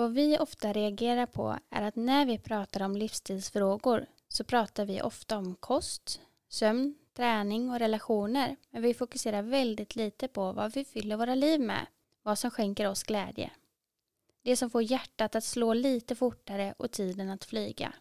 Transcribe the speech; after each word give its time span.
Vad 0.00 0.12
vi 0.12 0.38
ofta 0.38 0.72
reagerar 0.72 1.26
på 1.26 1.58
är 1.70 1.82
att 1.82 1.96
när 1.96 2.26
vi 2.26 2.38
pratar 2.38 2.82
om 2.82 2.96
livsstilsfrågor 2.96 4.06
så 4.28 4.44
pratar 4.44 4.84
vi 4.84 5.02
ofta 5.02 5.38
om 5.38 5.54
kost, 5.54 6.20
sömn, 6.48 6.94
träning 7.16 7.70
och 7.70 7.78
relationer. 7.78 8.56
Men 8.70 8.82
vi 8.82 8.94
fokuserar 8.94 9.42
väldigt 9.42 9.96
lite 9.96 10.28
på 10.28 10.52
vad 10.52 10.74
vi 10.74 10.84
fyller 10.84 11.16
våra 11.16 11.34
liv 11.34 11.60
med, 11.60 11.86
vad 12.22 12.38
som 12.38 12.50
skänker 12.50 12.88
oss 12.88 13.02
glädje. 13.02 13.50
Det 14.42 14.56
som 14.56 14.70
får 14.70 14.82
hjärtat 14.82 15.34
att 15.34 15.44
slå 15.44 15.74
lite 15.74 16.14
fortare 16.14 16.74
och 16.76 16.90
tiden 16.90 17.30
att 17.30 17.44
flyga. 17.44 17.92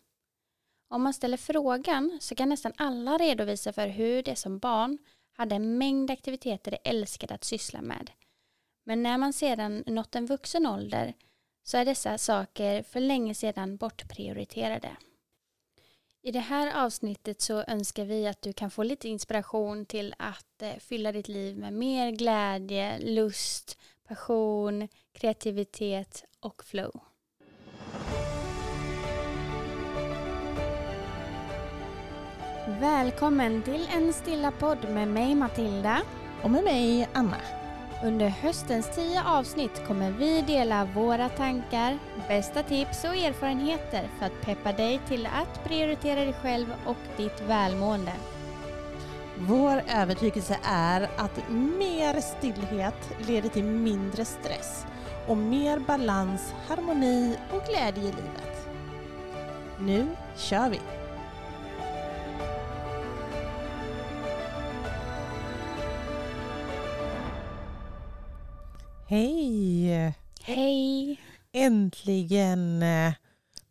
Om 0.90 1.02
man 1.04 1.14
ställer 1.14 1.38
frågan 1.38 2.18
så 2.22 2.36
kan 2.36 2.50
nästan 2.50 2.74
alla 2.78 3.18
redovisa 3.18 3.74
för 3.74 3.88
hur 3.88 4.24
det 4.24 4.36
som 4.36 4.60
barn 4.60 4.98
hade 5.34 5.56
en 5.56 5.78
mängd 5.78 6.12
aktiviteter 6.12 6.72
de 6.72 6.90
älskade 6.90 7.34
att 7.34 7.44
syssla 7.44 7.82
med. 7.82 8.12
Men 8.84 9.04
när 9.04 9.18
man 9.18 9.34
sedan 9.34 9.84
nått 9.86 10.16
en 10.16 10.26
vuxen 10.26 10.66
ålder 10.66 11.14
så 11.64 11.78
är 11.78 11.86
dessa 11.86 12.18
saker 12.18 12.84
för 12.84 13.00
länge 13.00 13.34
sedan 13.34 13.78
bortprioriterade. 13.78 14.90
I 16.22 16.32
det 16.32 16.40
här 16.40 16.86
avsnittet 16.86 17.42
så 17.42 17.64
önskar 17.68 18.06
vi 18.06 18.28
att 18.28 18.42
du 18.42 18.54
kan 18.54 18.72
få 18.72 18.84
lite 18.84 19.10
inspiration 19.10 19.86
till 19.86 20.16
att 20.20 20.62
eh, 20.62 20.74
fylla 20.80 21.12
ditt 21.12 21.28
liv 21.28 21.58
med 21.58 21.74
mer 21.74 22.12
glädje, 22.12 23.00
lust, 23.00 23.78
passion, 24.08 24.88
kreativitet 25.12 26.24
och 26.40 26.64
flow. 26.64 27.00
Välkommen 32.68 33.64
till 33.64 33.88
en 33.96 34.14
stilla 34.14 34.52
podd 34.52 34.90
med 34.90 35.08
mig 35.08 35.36
Matilda. 35.36 36.02
Och 36.44 36.52
med 36.52 36.64
mig 36.64 37.10
Anna. 37.14 37.59
Under 38.04 38.30
höstens 38.30 38.96
tio 38.96 39.24
avsnitt 39.26 39.88
kommer 39.88 40.12
vi 40.12 40.42
dela 40.42 40.86
våra 40.86 41.30
tankar, 41.30 41.98
bästa 42.28 42.64
tips 42.64 43.04
och 43.04 43.16
erfarenheter 43.16 44.10
för 44.20 44.26
att 44.26 44.42
peppa 44.42 44.72
dig 44.72 45.00
till 45.08 45.26
att 45.26 45.64
prioritera 45.64 46.20
dig 46.20 46.34
själv 46.34 46.74
och 46.86 46.98
ditt 47.18 47.42
välmående. 47.42 48.12
Vår 49.38 49.82
övertygelse 49.96 50.58
är 50.64 51.10
att 51.18 51.50
mer 51.50 52.22
stillhet 52.22 53.28
leder 53.28 53.50
till 53.50 53.64
mindre 53.64 54.26
stress 54.26 54.86
och 55.28 55.38
mer 55.38 55.80
balans, 55.80 56.54
harmoni 56.68 57.38
och 57.52 57.62
glädje 57.64 58.04
i 58.04 58.06
livet. 58.06 58.70
Nu 59.80 60.08
kör 60.36 60.70
vi! 60.70 60.99
Hej! 69.10 70.14
Hej! 70.42 71.22
Äntligen 71.52 72.84
eh, 72.84 73.14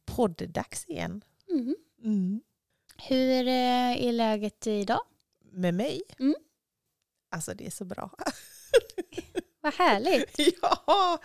podddags 0.05 0.85
igen. 0.87 1.25
Mm. 1.51 1.77
Mm. 2.05 2.41
Hur 3.09 3.49
eh, 3.49 4.07
är 4.07 4.13
läget 4.13 4.67
idag? 4.67 5.01
Med 5.53 5.75
mig? 5.75 6.03
Mm. 6.19 6.35
Alltså 7.31 7.55
det 7.55 7.67
är 7.67 7.71
så 7.71 7.85
bra. 7.85 8.11
Vad 9.61 9.75
härligt! 9.75 10.39
ja! 10.63 11.19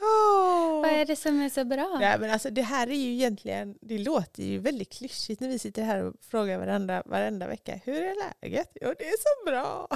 Oh. 0.00 0.80
Vad 0.80 0.90
är 0.90 1.04
det 1.04 1.16
som 1.16 1.40
är 1.40 1.48
så 1.48 1.64
bra? 1.64 1.98
Ja, 2.02 2.18
men 2.18 2.30
alltså, 2.30 2.50
det 2.50 2.62
här 2.62 2.86
är 2.86 2.96
ju 2.96 3.12
egentligen, 3.12 3.78
det 3.80 3.98
låter 3.98 4.42
ju 4.42 4.58
väldigt 4.58 4.92
klyschigt 4.92 5.40
när 5.40 5.48
vi 5.48 5.58
sitter 5.58 5.82
här 5.82 6.02
och 6.02 6.14
frågar 6.20 6.58
varandra 6.58 7.02
varenda 7.06 7.46
vecka. 7.46 7.80
Hur 7.84 8.02
är 8.02 8.14
läget? 8.14 8.76
Jo, 8.80 8.94
det 8.98 9.08
är 9.08 9.16
så 9.18 9.50
bra. 9.50 9.88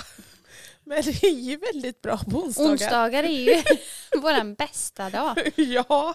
Men 0.89 1.03
det 1.03 1.25
är 1.25 1.41
ju 1.41 1.56
väldigt 1.56 2.03
bra 2.03 2.19
på 2.19 2.39
onsdagar. 2.39 2.72
Onsdagar 2.72 3.25
är 3.25 3.28
ju 3.28 3.62
vår 4.20 4.55
bästa 4.55 5.11
dag. 5.11 5.36
ja, 5.56 6.14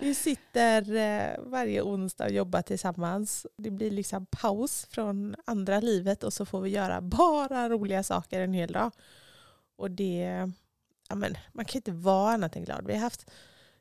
vi 0.00 0.14
sitter 0.14 0.94
eh, 0.94 1.44
varje 1.44 1.82
onsdag 1.82 2.24
och 2.24 2.32
jobbar 2.32 2.62
tillsammans. 2.62 3.46
Det 3.56 3.70
blir 3.70 3.90
liksom 3.90 4.26
paus 4.26 4.86
från 4.90 5.36
andra 5.44 5.80
livet 5.80 6.24
och 6.24 6.32
så 6.32 6.46
får 6.46 6.60
vi 6.60 6.70
göra 6.70 7.00
bara 7.00 7.68
roliga 7.68 8.02
saker 8.02 8.40
en 8.40 8.52
hel 8.52 8.72
dag. 8.72 8.92
Och 9.76 9.90
det, 9.90 10.50
ja 11.08 11.14
men, 11.14 11.34
man 11.52 11.64
kan 11.64 11.78
inte 11.78 11.92
vara 11.92 12.32
annat 12.32 12.56
än 12.56 12.64
glad. 12.64 12.86
Vi 12.86 12.92
har 12.92 13.00
haft 13.00 13.30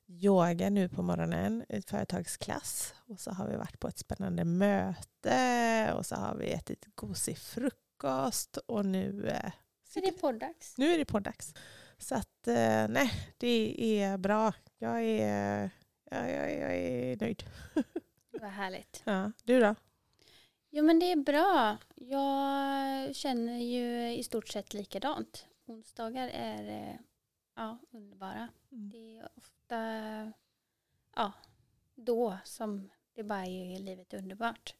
yoga 0.07 0.69
nu 0.69 0.89
på 0.89 1.01
morgonen, 1.01 1.65
ett 1.69 1.89
företagsklass. 1.89 2.93
Och 3.07 3.19
så 3.19 3.31
har 3.31 3.47
vi 3.47 3.55
varit 3.55 3.79
på 3.79 3.87
ett 3.87 3.99
spännande 3.99 4.45
möte 4.45 5.93
och 5.97 6.05
så 6.05 6.15
har 6.15 6.35
vi 6.35 6.51
ätit 6.51 6.85
gosig 6.95 7.37
frukost 7.37 8.57
och 8.57 8.85
nu 8.85 9.27
eh, 9.27 9.51
Så 9.93 9.99
det 9.99 10.07
är 10.07 10.11
poddags. 10.11 10.77
nu 10.77 10.93
är 10.93 10.97
det 10.97 11.05
poddags. 11.05 11.53
Så 11.97 12.15
att 12.15 12.47
eh, 12.47 12.87
nej, 12.87 13.11
det 13.37 14.01
är 14.01 14.17
bra. 14.17 14.53
Jag 14.77 15.03
är, 15.03 15.69
jag, 16.11 16.31
jag, 16.31 16.51
jag 16.59 16.75
är 16.75 17.17
nöjd. 17.17 17.43
Vad 18.41 18.51
härligt. 18.51 19.01
Ja, 19.05 19.31
du 19.43 19.59
då? 19.59 19.75
Jo 20.69 20.83
men 20.83 20.99
det 20.99 21.11
är 21.11 21.15
bra. 21.15 21.77
Jag 21.95 23.15
känner 23.15 23.57
ju 23.57 24.13
i 24.15 24.23
stort 24.23 24.47
sett 24.47 24.73
likadant. 24.73 25.45
Onsdagar 25.65 26.27
är 26.33 26.69
eh, 26.69 26.95
ja, 27.55 27.77
underbara. 27.91 28.47
Mm. 28.71 28.89
Det 28.89 29.17
är 29.17 29.29
ofta 29.35 29.77
ja, 31.15 31.31
då 31.95 32.37
som 32.43 32.89
det 33.15 33.23
bara 33.23 33.45
är 33.45 33.79
livet 33.79 34.13
underbart. 34.13 34.75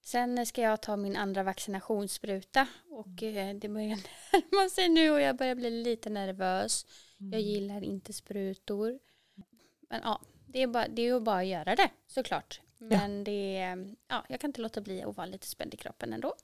Sen 0.00 0.46
ska 0.46 0.62
jag 0.62 0.82
ta 0.82 0.96
min 0.96 1.16
andra 1.16 1.42
vaccinationsspruta 1.42 2.66
och 2.96 3.22
eh, 3.22 3.56
det 3.56 3.68
börjar 3.68 3.98
närma 4.32 4.68
sig 4.70 4.88
nu 4.88 5.10
och 5.10 5.20
jag 5.20 5.36
börjar 5.36 5.54
bli 5.54 5.70
lite 5.70 6.10
nervös. 6.10 6.86
Mm. 7.20 7.32
Jag 7.32 7.40
gillar 7.40 7.84
inte 7.84 8.12
sprutor. 8.12 8.98
Men 9.88 10.00
ja, 10.04 10.20
det 10.46 10.62
är, 10.62 10.66
bara, 10.66 10.88
det 10.88 11.02
är 11.02 11.06
ju 11.06 11.20
bara 11.20 11.38
att 11.38 11.46
göra 11.46 11.76
det 11.76 11.90
såklart. 12.06 12.60
Men 12.78 13.24
det 13.24 13.56
är, 13.56 13.94
ja, 14.08 14.24
jag 14.28 14.40
kan 14.40 14.48
inte 14.50 14.60
låta 14.60 14.80
bli 14.80 15.02
att 15.02 15.16
vara 15.16 15.26
lite 15.26 15.46
spänd 15.46 15.74
i 15.74 15.76
kroppen 15.76 16.12
ändå. 16.12 16.34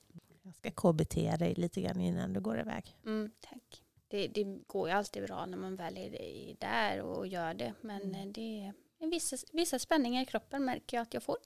Jag 0.43 0.55
ska 0.55 0.71
KBT 0.71 1.15
dig 1.15 1.55
lite 1.55 1.81
grann 1.81 2.01
innan 2.01 2.33
du 2.33 2.41
går 2.41 2.61
iväg. 2.61 2.97
Mm, 3.07 3.31
tack. 3.41 3.83
Det, 4.09 4.29
det 4.29 4.45
går 4.67 4.89
ju 4.89 4.95
alltid 4.95 5.23
bra 5.23 5.47
när 5.47 5.57
man 5.59 5.77
väl 5.77 5.97
är 5.99 6.57
där 6.59 7.01
och 7.01 7.27
gör 7.27 7.55
det. 7.55 7.75
Men 7.81 8.03
Mm. 8.03 8.15
eh, 8.15 8.27
det 8.27 8.73
är 9.01 9.11
vissa, 9.11 9.37
vissa 9.53 9.79
spänningar 9.79 10.23
i 10.23 10.27
kroppen 10.27 10.65
märker 10.65 10.97
jag 10.97 11.03
att 11.03 11.15
jag 11.15 11.23
får. 11.23 11.37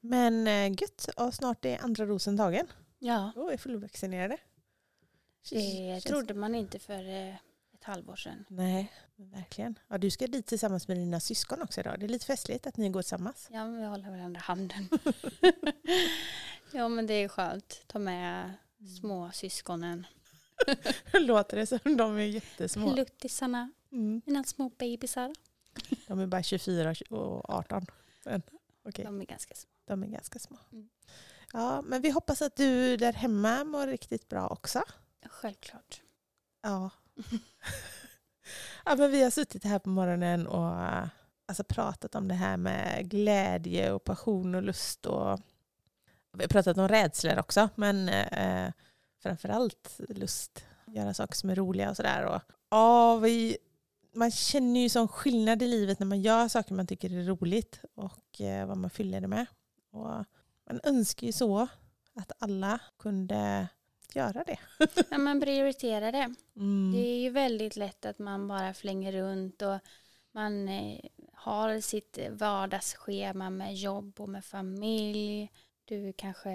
Men 0.00 0.46
eh, 0.46 0.70
gött, 0.82 1.08
och 1.16 1.34
snart 1.34 1.64
är 1.64 1.84
andra 1.84 2.06
rosen 2.06 2.36
tagen. 2.36 2.66
Ja, 2.98 3.32
Då 3.34 3.50
är 3.50 3.56
fullvaccinerade. 3.56 4.38
det 5.50 6.00
trodde 6.00 6.34
man 6.34 6.54
inte 6.54 6.78
för 6.78 7.08
eh, 7.08 7.34
ett 7.74 7.84
halvår 7.84 8.16
sedan. 8.16 8.44
Nej, 8.48 8.92
verkligen. 9.16 9.78
Ja, 9.88 9.98
du 9.98 10.10
ska 10.10 10.26
dit 10.26 10.46
tillsammans 10.46 10.88
med 10.88 10.96
dina 10.96 11.20
syskon 11.20 11.62
också 11.62 11.80
idag. 11.80 12.00
Det 12.00 12.06
är 12.06 12.08
lite 12.08 12.26
festligt 12.26 12.66
att 12.66 12.76
ni 12.76 12.88
går 12.88 13.02
tillsammans. 13.02 13.48
Ja, 13.50 13.64
vi 13.66 13.84
håller 13.84 14.10
varandra 14.10 14.40
handen. 14.40 14.88
ja, 16.72 16.88
men 16.88 17.06
det 17.06 17.14
är 17.14 17.28
skönt. 17.28 17.82
Ta 17.86 17.98
med 17.98 18.52
små 19.00 19.30
syskonen. 19.32 20.06
Låter 21.12 21.56
det 21.56 21.66
som 21.66 21.96
de 21.96 22.16
är 22.16 22.22
jättesmå? 22.22 22.94
Luttisarna, 22.94 23.70
Mm. 23.92 24.22
mina 24.26 24.44
små 24.44 24.68
bebisar. 24.78 25.32
De 26.06 26.18
är 26.20 26.26
bara 26.26 26.42
24 26.42 26.94
och 27.10 27.50
18. 27.50 27.86
Men, 28.24 28.42
okej. 28.84 29.04
De 29.04 29.20
är 29.20 29.24
ganska 29.26 29.54
små. 29.54 29.70
De 29.86 30.02
är 30.02 30.06
ganska 30.06 30.38
små. 30.38 30.56
Mm. 30.72 30.88
Ja, 31.52 31.82
men 31.82 32.02
vi 32.02 32.10
hoppas 32.10 32.42
att 32.42 32.56
du 32.56 32.96
där 32.96 33.12
hemma 33.12 33.64
mår 33.64 33.86
riktigt 33.86 34.28
bra 34.28 34.46
också. 34.46 34.82
Självklart. 35.26 36.02
Ja. 36.62 36.90
ja 38.84 38.96
men 38.96 39.10
vi 39.10 39.22
har 39.22 39.30
suttit 39.30 39.64
här 39.64 39.78
på 39.78 39.88
morgonen 39.88 40.46
och 40.46 40.74
alltså, 41.48 41.64
pratat 41.64 42.14
om 42.14 42.28
det 42.28 42.34
här 42.34 42.56
med 42.56 43.10
glädje 43.10 43.92
och 43.92 44.04
passion 44.04 44.54
och 44.54 44.62
lust. 44.62 45.06
Och, 45.06 45.40
vi 46.32 46.42
har 46.42 46.48
pratat 46.48 46.78
om 46.78 46.88
rädslor 46.88 47.38
också, 47.38 47.68
men 47.74 48.08
eh, 48.08 48.72
framförallt 49.22 50.00
lust. 50.08 50.64
Göra 50.86 51.14
saker 51.14 51.34
som 51.34 51.50
är 51.50 51.54
roliga 51.54 51.90
och 51.90 51.96
sådär. 51.96 52.24
Och, 52.24 52.42
ja, 52.70 53.16
vi, 53.16 53.58
man 54.14 54.30
känner 54.30 54.80
ju 54.80 54.88
sån 54.88 55.08
skillnad 55.08 55.62
i 55.62 55.66
livet 55.66 55.98
när 55.98 56.06
man 56.06 56.20
gör 56.20 56.48
saker 56.48 56.74
man 56.74 56.86
tycker 56.86 57.12
är 57.12 57.24
roligt 57.24 57.80
och 57.94 58.40
eh, 58.40 58.66
vad 58.66 58.76
man 58.76 58.90
fyller 58.90 59.20
det 59.20 59.28
med. 59.28 59.46
Och 59.92 60.24
man 60.68 60.80
önskar 60.84 61.26
ju 61.26 61.32
så 61.32 61.68
att 62.14 62.32
alla 62.38 62.80
kunde 62.98 63.68
göra 64.14 64.44
det. 64.44 64.58
Ja, 65.10 65.18
men 65.18 65.40
prioritera 65.40 66.12
det. 66.12 66.34
Mm. 66.56 66.92
Det 66.92 66.98
är 66.98 67.18
ju 67.18 67.30
väldigt 67.30 67.76
lätt 67.76 68.06
att 68.06 68.18
man 68.18 68.48
bara 68.48 68.74
flänger 68.74 69.12
runt 69.12 69.62
och 69.62 69.78
man 70.32 70.68
eh, 70.68 71.00
har 71.32 71.80
sitt 71.80 72.18
vardagsschema 72.30 73.50
med 73.50 73.74
jobb 73.74 74.20
och 74.20 74.28
med 74.28 74.44
familj. 74.44 75.52
Du 75.84 76.12
kanske 76.12 76.50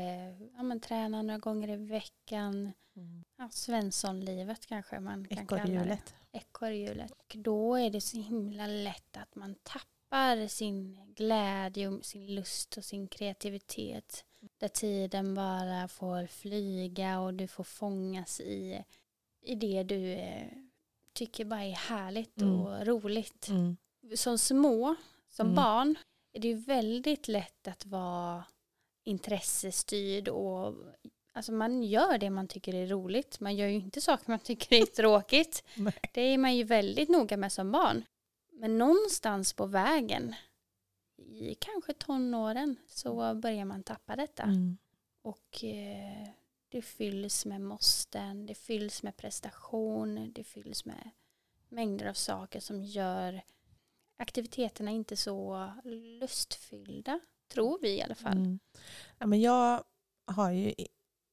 ja, 0.57 0.63
men, 0.63 0.80
tränar 0.80 1.24
några 1.24 1.39
gånger 1.39 1.69
i 1.69 1.75
veckan. 1.75 2.71
Mm. 2.95 3.24
Ja, 3.38 3.50
Svenssonlivet 3.51 4.65
kanske 4.65 5.00
man 5.00 5.27
kan 5.27 5.48
kalla 5.48 5.63
det. 5.63 5.69
Ekorrhjulet. 5.69 6.15
Ekorrhjulet. 6.31 7.12
Och 7.12 7.36
då 7.38 7.75
är 7.75 7.89
det 7.89 8.01
så 8.01 8.18
himla 8.18 8.68
lätt 8.68 9.18
att 9.18 9.36
man 9.36 9.56
tappar 9.63 9.92
sin 10.50 10.98
glädje 11.15 11.88
och 11.88 12.06
sin 12.06 12.36
lust 12.36 12.77
och 12.77 12.86
sin 12.86 13.07
kreativitet. 13.07 14.25
Där 14.60 14.68
tiden 14.68 15.33
bara 15.36 15.88
får 15.88 16.27
flyga 16.27 17.19
och 17.19 17.33
du 17.33 17.48
får 17.48 17.63
fångas 17.63 18.39
i, 18.39 18.83
i 19.42 19.56
det 19.56 19.83
du 19.83 20.12
eh, 20.13 20.48
tycker 21.13 21.45
bara 21.45 21.63
är 21.63 21.71
härligt 21.71 22.38
Mm. 22.42 22.62
och 22.62 22.86
roligt. 22.86 23.48
Mm. 23.50 23.77
som 24.15 24.38
små, 24.38 24.95
som 25.30 25.45
Mm. 25.48 25.56
barn, 25.56 25.95
är 26.33 26.39
det 26.39 26.48
ju 26.48 26.56
väldigt 26.56 27.27
lätt 27.27 27.68
att 27.68 27.86
vara 27.86 28.44
intressestyrd 29.04 30.27
och 30.27 30.75
alltså 31.33 31.51
man 31.51 31.83
gör 31.83 32.18
det 32.18 32.30
man 32.30 32.48
tycker 32.48 32.74
är 32.75 32.88
roligt. 32.88 33.39
Man 33.39 33.56
gör 33.56 33.68
ju 33.68 33.75
inte 33.75 34.01
saker 34.01 34.30
man 34.31 34.39
tycker 34.39 34.75
är 34.75 34.86
tråkigt. 34.95 35.63
Det 36.13 36.21
är 36.21 36.38
man 36.38 36.56
ju 36.56 36.63
väldigt 36.63 37.10
noga 37.10 37.38
med 37.38 37.51
som 37.51 37.71
barn. 37.71 38.04
Men 38.53 38.77
någonstans 38.77 39.53
på 39.53 39.65
vägen, 39.65 40.35
i 41.17 41.55
kanske 41.55 41.94
tonåren, 41.94 42.75
så 42.88 43.35
börjar 43.35 43.65
man 43.65 43.83
tappa 43.83 44.15
detta. 44.15 44.44
Mm. 44.44 44.77
Och 45.21 45.63
eh, 45.63 46.27
det 46.69 46.81
fylls 46.81 47.45
med 47.45 47.61
måsten, 47.61 48.45
det 48.45 48.55
fylls 48.55 49.03
med 49.03 49.17
prestation, 49.17 50.33
det 50.33 50.44
fylls 50.44 50.85
med 50.85 51.09
mängder 51.69 52.05
av 52.05 52.13
saker 52.13 52.59
som 52.59 52.83
gör 52.83 53.41
aktiviteterna 54.17 54.91
inte 54.91 55.17
så 55.17 55.71
lustfyllda, 56.19 57.19
tror 57.47 57.79
vi 57.81 57.89
i 57.97 58.01
alla 58.01 58.15
fall. 58.15 58.38
Mm. 58.38 58.59
Ja, 59.17 59.25
men 59.25 59.41
jag 59.41 59.83
har 60.25 60.51
ju 60.51 60.73
e- 60.77 60.88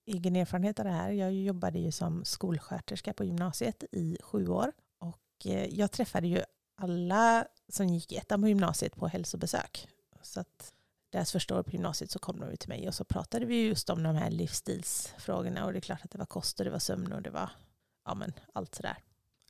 egen 0.06 0.37
erfarenhet 0.37 0.78
av 0.78 0.84
det 0.84 0.90
här. 0.90 1.11
Jag 1.11 1.32
jobbade 1.34 1.78
ju 1.78 1.93
som 1.93 2.25
skolsköterska 2.25 3.12
på 3.12 3.25
gymnasiet 3.25 3.84
i 3.93 4.17
sju 4.20 4.49
år. 4.49 4.72
Och 4.99 5.46
eh, 5.46 5.67
jag 5.75 5.93
träffade 5.93 6.28
ju 6.28 6.43
alla 6.81 7.47
som 7.69 7.88
gick 7.88 8.12
i 8.12 8.17
ettan 8.17 8.41
på 8.41 8.49
gymnasiet 8.49 8.97
på 8.97 9.09
hälsobesök. 9.09 9.88
Så 10.23 10.41
att 10.41 10.75
deras 11.11 11.32
första 11.32 11.59
år 11.59 11.62
på 11.62 11.71
gymnasiet 11.71 12.11
så 12.11 12.19
kom 12.19 12.41
de 12.41 12.56
till 12.56 12.69
mig 12.69 12.88
och 12.88 12.94
så 12.94 13.05
pratade 13.05 13.47
vi 13.47 13.67
just 13.67 13.91
om 13.91 14.03
de 14.03 14.17
här 14.17 14.31
livsstilsfrågorna. 14.31 15.65
Och 15.65 15.73
det 15.73 15.79
är 15.79 15.81
klart 15.81 16.05
att 16.05 16.11
det 16.11 16.19
var 16.19 16.27
kost 16.27 16.61
och 16.61 16.65
det 16.65 16.71
var 16.71 16.79
sömn 16.79 17.12
och 17.12 17.23
det 17.23 17.31
var 17.31 17.50
ja, 18.05 18.15
men 18.15 18.32
allt 18.53 18.75
sådär. 18.75 18.97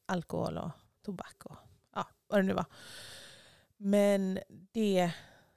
Alkohol 0.06 0.58
och 0.58 0.70
tobak 1.04 1.44
och 1.44 1.56
ja, 1.94 2.06
vad 2.28 2.38
det 2.38 2.42
nu 2.42 2.52
var. 2.52 2.66
Men 3.76 4.38
det 4.72 5.12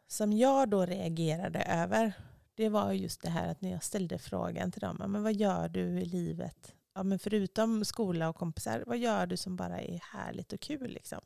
som 0.08 0.34
jag 0.34 0.70
då 0.70 0.86
reagerade 0.86 1.64
över 1.64 2.14
det 2.56 2.70
var 2.70 2.92
just 2.92 3.22
det 3.22 3.30
här 3.30 3.48
att 3.48 3.62
när 3.62 3.72
jag 3.72 3.84
ställde 3.84 4.20
frågan 4.20 4.72
till 4.72 4.82
dem, 4.82 4.98
"Ja, 5.00 5.08
men 5.08 5.24
vad 5.24 5.34
gör 5.34 5.70
du 5.70 6.00
i 6.00 6.06
livet? 6.06 6.76
Ja, 6.96 7.04
men 7.04 7.20
förutom 7.20 7.86
skola 7.86 8.30
och 8.30 8.36
kompisar, 8.36 8.84
vad 8.88 8.98
gör 8.98 9.26
du 9.26 9.38
som 9.38 9.56
bara 9.56 9.82
är 9.82 10.00
härligt 10.04 10.54
och 10.54 10.60
kul? 10.60 10.92
Liksom? 10.92 11.22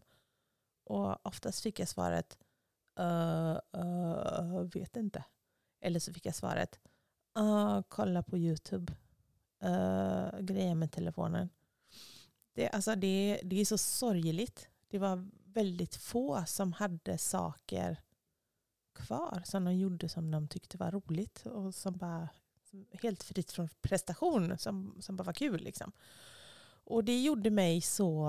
Och 0.88 1.28
oftast 1.28 1.64
fick 1.64 1.80
jag 1.80 1.88
svaret, 1.88 2.38
uh, 3.00 3.58
uh, 3.78 4.62
vet 4.62 4.96
inte. 4.96 5.24
Eller 5.82 6.00
så 6.00 6.14
fick 6.14 6.26
jag 6.26 6.36
svaret, 6.36 6.80
uh, 7.40 7.82
kolla 7.88 8.24
på 8.24 8.38
YouTube, 8.38 8.94
äh, 9.64 9.72
uh, 9.72 10.40
grejer 10.40 10.76
med 10.76 10.92
telefonen. 10.92 11.50
Det, 12.54 12.70
alltså 12.70 12.96
det, 12.96 13.42
det 13.44 13.62
är 13.62 13.66
så 13.66 13.78
sorgligt. 13.78 14.70
Det 14.88 15.00
var 15.00 15.30
väldigt 15.46 15.96
få 15.96 16.44
som 16.48 16.74
hade 16.74 17.18
saker 17.18 18.02
kvar 18.94 19.42
som 19.46 19.66
de 19.66 19.78
gjorde 19.78 20.10
som 20.10 20.32
de 20.32 20.48
tyckte 20.48 20.78
var 20.78 20.92
roligt 20.92 21.46
och 21.46 21.76
som 21.76 21.98
bara 21.98 22.30
som 22.70 22.86
helt 22.92 23.24
fritt 23.24 23.52
från 23.52 23.70
prestation 23.82 24.58
som, 24.58 24.98
som 25.00 25.16
bara 25.16 25.24
var 25.24 25.34
kul. 25.34 25.62
Liksom. 25.62 25.92
Och 26.84 27.04
det 27.04 27.24
gjorde 27.24 27.50
mig 27.50 27.82
så 27.82 28.26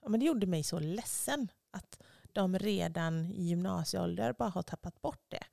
ja, 0.00 0.08
men 0.08 0.20
det 0.20 0.26
gjorde 0.26 0.46
mig 0.46 0.62
så 0.62 0.78
ledsen 0.78 1.48
att 1.76 2.02
de 2.32 2.58
redan 2.58 3.30
i 3.30 3.42
gymnasieålder 3.42 4.32
bara 4.32 4.48
har 4.48 4.62
tappat 4.62 5.02
bort 5.02 5.24
det. 5.28 5.44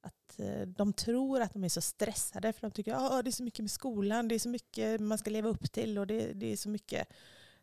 Att 0.00 0.40
eh, 0.40 0.60
de 0.60 0.92
tror 0.92 1.40
att 1.40 1.52
de 1.52 1.64
är 1.64 1.68
så 1.68 1.80
stressade 1.80 2.52
för 2.52 2.60
de 2.60 2.70
tycker 2.70 2.94
att 2.94 3.24
det 3.24 3.30
är 3.30 3.32
så 3.32 3.42
mycket 3.42 3.62
med 3.62 3.70
skolan, 3.70 4.28
det 4.28 4.34
är 4.34 4.38
så 4.38 4.48
mycket 4.48 5.00
man 5.00 5.18
ska 5.18 5.30
leva 5.30 5.48
upp 5.48 5.72
till 5.72 5.98
och 5.98 6.06
det, 6.06 6.32
det 6.32 6.52
är 6.52 6.56
så 6.56 6.68
mycket. 6.68 7.08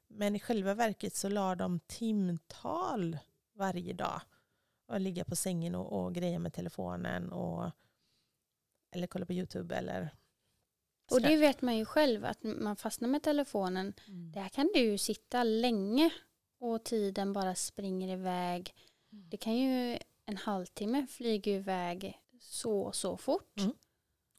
Men 0.08 0.36
i 0.36 0.40
själva 0.40 0.74
verket 0.74 1.16
så 1.16 1.30
la 1.30 1.56
de 1.56 1.80
timtal 1.80 3.18
varje 3.54 3.94
dag 3.94 4.22
och 4.88 5.00
ligga 5.00 5.26
på 5.26 5.36
sängen 5.36 5.76
och, 5.76 6.06
och 6.06 6.16
greja 6.16 6.40
med 6.40 6.54
telefonen 6.54 7.32
och, 7.32 7.72
eller 8.92 9.08
kolla 9.08 9.26
på 9.26 9.34
YouTube 9.34 9.76
eller 9.76 10.10
Och 11.12 11.22
det 11.22 11.36
vet 11.36 11.62
man 11.62 11.78
ju 11.78 11.86
själv 11.86 12.26
att 12.26 12.44
man 12.44 12.76
fastnar 12.76 13.10
med 13.10 13.24
telefonen. 13.24 13.94
Mm. 14.08 14.32
Där 14.32 14.50
kan 14.50 14.70
du 14.74 14.80
ju 14.80 14.98
sitta 14.98 15.44
länge 15.44 16.12
och 16.60 16.84
tiden 16.84 17.34
bara 17.34 17.56
springer 17.56 18.14
iväg. 18.14 18.76
Mm. 19.12 19.30
Det 19.30 19.38
kan 19.38 19.58
ju 19.58 20.00
en 20.26 20.38
halvtimme 20.38 21.08
flyga 21.08 21.52
iväg 21.52 22.22
så, 22.42 22.92
så 22.92 23.18
fort. 23.18 23.60
Mm. 23.60 23.72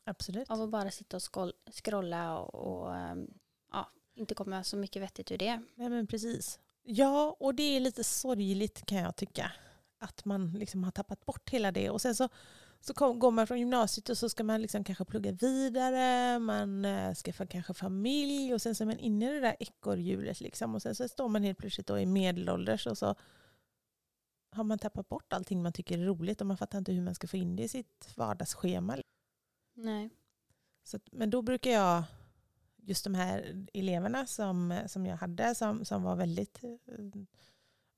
Absolut. 0.04 0.50
Av 0.50 0.62
att 0.62 0.70
bara 0.70 0.90
sitta 0.90 1.16
och 1.16 1.52
scrolla 1.74 2.38
och, 2.38 2.54
och 2.54 2.96
ehm, 2.96 3.30
ja, 3.72 3.92
inte 4.14 4.34
komma 4.34 4.64
så 4.64 4.76
mycket 4.76 5.02
vettigt 5.02 5.32
ur 5.32 5.38
det. 5.38 5.62
Nej 5.74 5.88
men 5.88 6.06
precis. 6.06 6.60
Ja, 6.82 7.36
och 7.40 7.54
det 7.54 7.62
är 7.76 7.80
lite 7.80 8.04
sorgligt 8.04 8.86
kan 8.86 8.98
jag 8.98 9.16
tycka. 9.16 9.52
Att 9.98 10.24
man 10.24 10.52
liksom 10.52 10.84
har 10.84 10.90
tappat 10.90 11.26
bort 11.26 11.50
hela 11.50 11.72
det. 11.72 11.90
Och 11.90 12.00
sen 12.00 12.14
så, 12.14 12.28
så 12.80 12.94
kom, 12.94 13.18
går 13.18 13.30
man 13.30 13.46
från 13.46 13.58
gymnasiet 13.58 14.08
och 14.08 14.18
så 14.18 14.28
ska 14.28 14.44
man 14.44 14.62
liksom 14.62 14.84
kanske 14.84 15.04
plugga 15.04 15.32
vidare. 15.32 16.38
Man 16.38 16.84
eh, 16.84 17.14
skaffar 17.14 17.46
kanske 17.46 17.74
familj 17.74 18.54
och 18.54 18.62
sen 18.62 18.74
så 18.74 18.84
är 18.84 18.86
man 18.86 18.98
inne 18.98 19.30
i 19.30 19.34
det 19.34 19.40
där 19.40 19.56
ekorrhjulet. 19.60 20.40
Liksom. 20.40 20.74
Och 20.74 20.82
sen 20.82 20.94
så 20.94 21.08
står 21.08 21.28
man 21.28 21.42
helt 21.42 21.58
plötsligt 21.58 21.86
då 21.86 21.98
i 21.98 22.06
medelålders 22.06 22.86
och 22.86 22.98
så 22.98 23.14
har 24.50 24.64
man 24.64 24.78
tappat 24.78 25.08
bort 25.08 25.32
allting 25.32 25.62
man 25.62 25.72
tycker 25.72 25.98
är 25.98 26.04
roligt 26.04 26.40
och 26.40 26.46
man 26.46 26.56
fattar 26.56 26.78
inte 26.78 26.92
hur 26.92 27.02
man 27.02 27.14
ska 27.14 27.26
få 27.26 27.36
in 27.36 27.56
det 27.56 27.62
i 27.62 27.68
sitt 27.68 28.12
vardagsschema. 28.16 28.98
Nej. 29.74 30.10
Så, 30.84 30.98
men 31.12 31.30
då 31.30 31.42
brukar 31.42 31.70
jag, 31.70 32.04
just 32.76 33.04
de 33.04 33.14
här 33.14 33.66
eleverna 33.74 34.26
som, 34.26 34.80
som 34.86 35.06
jag 35.06 35.16
hade 35.16 35.54
som, 35.54 35.84
som 35.84 36.02
var 36.02 36.16
väldigt, 36.16 36.64
eh, 36.64 36.70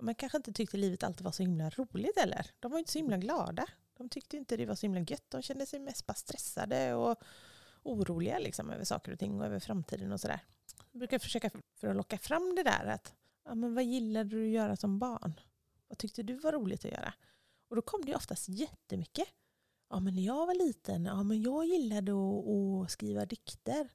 man 0.03 0.15
kanske 0.15 0.37
inte 0.39 0.53
tyckte 0.53 0.77
livet 0.77 1.03
alltid 1.03 1.25
var 1.25 1.33
så 1.33 1.43
himla 1.43 1.71
roligt 1.71 2.17
eller. 2.17 2.47
De 2.61 2.71
var 2.71 2.79
inte 2.79 2.93
så 2.93 2.99
himla 2.99 3.17
glada. 3.17 3.67
De 4.01 4.09
tyckte 4.09 4.37
inte 4.37 4.57
det 4.57 4.67
var 4.67 4.75
så 4.75 4.87
himla 4.87 5.01
gött. 5.01 5.31
De 5.31 5.43
kände 5.43 5.67
sig 5.67 5.81
mest 5.81 6.07
bara 6.07 6.15
stressade 6.15 6.95
och 6.95 7.23
oroliga 7.83 8.39
liksom, 8.39 8.71
över 8.71 8.85
saker 8.85 9.13
och 9.13 9.19
ting 9.19 9.41
och 9.41 9.47
över 9.47 9.61
framtiden 9.61 10.13
och 10.13 10.21
sådär. 10.21 10.41
Jag 10.93 10.99
brukar 10.99 11.19
försöka 11.19 11.51
för 11.77 11.89
att 11.89 11.97
locka 11.97 12.19
fram 12.19 12.55
det 12.57 12.63
där 12.63 12.87
att, 12.87 13.15
ja, 13.45 13.55
men 13.55 13.75
vad 13.75 13.85
gillade 13.85 14.31
du 14.31 14.45
att 14.45 14.53
göra 14.53 14.77
som 14.77 14.99
barn? 14.99 15.41
Vad 15.89 15.99
tyckte 15.99 16.23
du 16.23 16.35
var 16.35 16.53
roligt 16.53 16.85
att 16.85 16.91
göra? 16.91 17.15
Och 17.69 17.77
då 17.77 17.83
kom 17.83 18.05
det 18.05 18.17
oftast 18.17 18.49
jättemycket. 18.49 19.29
Ja, 19.91 20.01
men 20.01 20.15
när 20.15 20.23
jag 20.23 20.47
var 20.47 20.55
liten, 20.55 21.05
ja, 21.05 21.23
men 21.23 21.43
jag 21.43 21.67
gillade 21.67 22.13
att, 22.13 22.47
att 22.47 22.91
skriva 22.91 23.27
dikter. 23.27 23.89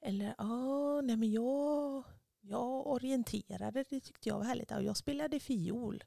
Eller 0.00 0.34
ja, 0.38 1.00
nej, 1.00 1.16
men 1.16 1.30
jag, 1.30 2.04
jag 2.40 2.86
orienterade, 2.86 3.84
det 3.90 4.00
tyckte 4.00 4.28
jag 4.28 4.38
var 4.38 4.44
härligt. 4.44 4.70
Ja, 4.70 4.82
jag 4.82 4.96
spelade 4.96 5.40
fiol. 5.40 6.04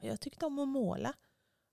Ja, 0.00 0.08
jag 0.08 0.20
tyckte 0.20 0.46
om 0.46 0.58
att 0.58 0.68
måla. 0.68 1.14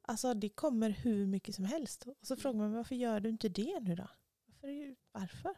Alltså 0.10 0.34
det 0.34 0.50
kommer 0.50 0.90
hur 0.90 1.26
mycket 1.26 1.56
som 1.56 1.66
helst. 1.66 2.06
Och 2.08 2.28
så 2.28 2.36
frågar 2.36 2.60
man 2.60 2.74
varför 2.74 2.96
gör 2.96 3.20
du 3.20 3.30
inte 3.30 3.50
det 3.50 3.80
nu 3.80 3.96
då? 3.96 4.08
Varför? 4.62 4.96
varför? 5.12 5.56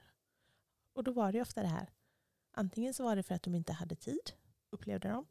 Och 0.94 1.03
då 1.03 1.12
var 1.12 1.32
det 1.32 1.38
ju 1.38 1.41
ofta 1.41 1.62
det 1.62 1.68
här. 1.68 1.89
Antingen 2.51 2.94
så 2.94 3.03
var 3.03 3.15
det 3.15 3.24
för 3.24 3.36
att 3.36 3.44
de 3.44 3.56
inte 3.56 3.74
hade 3.74 3.96
tid, 3.96 4.32
upplevde 4.70 5.10
de. 5.10 5.27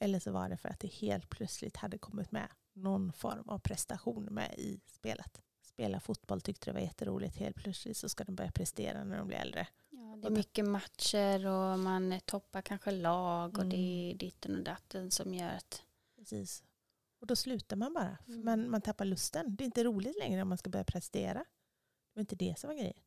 Eller 0.00 0.20
så 0.20 0.32
var 0.32 0.48
det 0.48 0.56
för 0.56 0.68
att 0.68 0.80
det 0.80 0.88
helt 0.92 1.28
plötsligt 1.28 1.76
hade 1.76 1.98
kommit 1.98 2.32
med 2.32 2.48
någon 2.72 3.12
form 3.12 3.48
av 3.48 3.58
prestation 3.58 4.24
med 4.24 4.54
i 4.58 4.80
spelet. 4.86 5.42
Spela 5.62 6.00
fotboll 6.00 6.40
tyckte 6.40 6.70
det 6.70 6.74
var 6.74 6.80
jätteroligt. 6.80 7.36
Helt 7.36 7.56
plötsligt 7.56 7.96
så 7.96 8.08
ska 8.08 8.24
de 8.24 8.34
börja 8.34 8.50
prestera 8.52 9.04
när 9.04 9.18
de 9.18 9.26
blir 9.26 9.36
äldre. 9.38 9.66
Ja, 9.90 10.16
det 10.22 10.26
är 10.26 10.30
mycket 10.30 10.64
matcher 10.64 11.46
och 11.46 11.78
man 11.78 12.20
toppar 12.24 12.62
kanske 12.62 12.90
lag 12.90 13.58
och 13.58 13.66
det 13.66 13.76
är 13.76 14.04
Mm. 14.06 14.18
ditten 14.18 14.56
och 14.56 14.62
datten 14.64 15.10
som 15.10 15.34
gör 15.34 15.50
att 15.50 15.82
Precis. 16.16 16.64
Och 17.20 17.26
då 17.26 17.36
slutar 17.36 17.76
man 17.76 17.94
bara. 17.94 18.18
För 18.24 18.32
Mm. 18.32 18.44
man, 18.44 18.70
man 18.70 18.80
tappar 18.80 19.04
lusten. 19.04 19.56
Det 19.56 19.64
är 19.64 19.66
inte 19.66 19.84
roligt 19.84 20.18
längre 20.18 20.42
om 20.42 20.48
man 20.48 20.58
ska 20.58 20.70
börja 20.70 20.84
prestera. 20.84 21.38
Det 21.38 22.14
var 22.14 22.20
inte 22.20 22.36
det 22.36 22.58
som 22.58 22.68
var 22.68 22.74
grejen. 22.76 23.00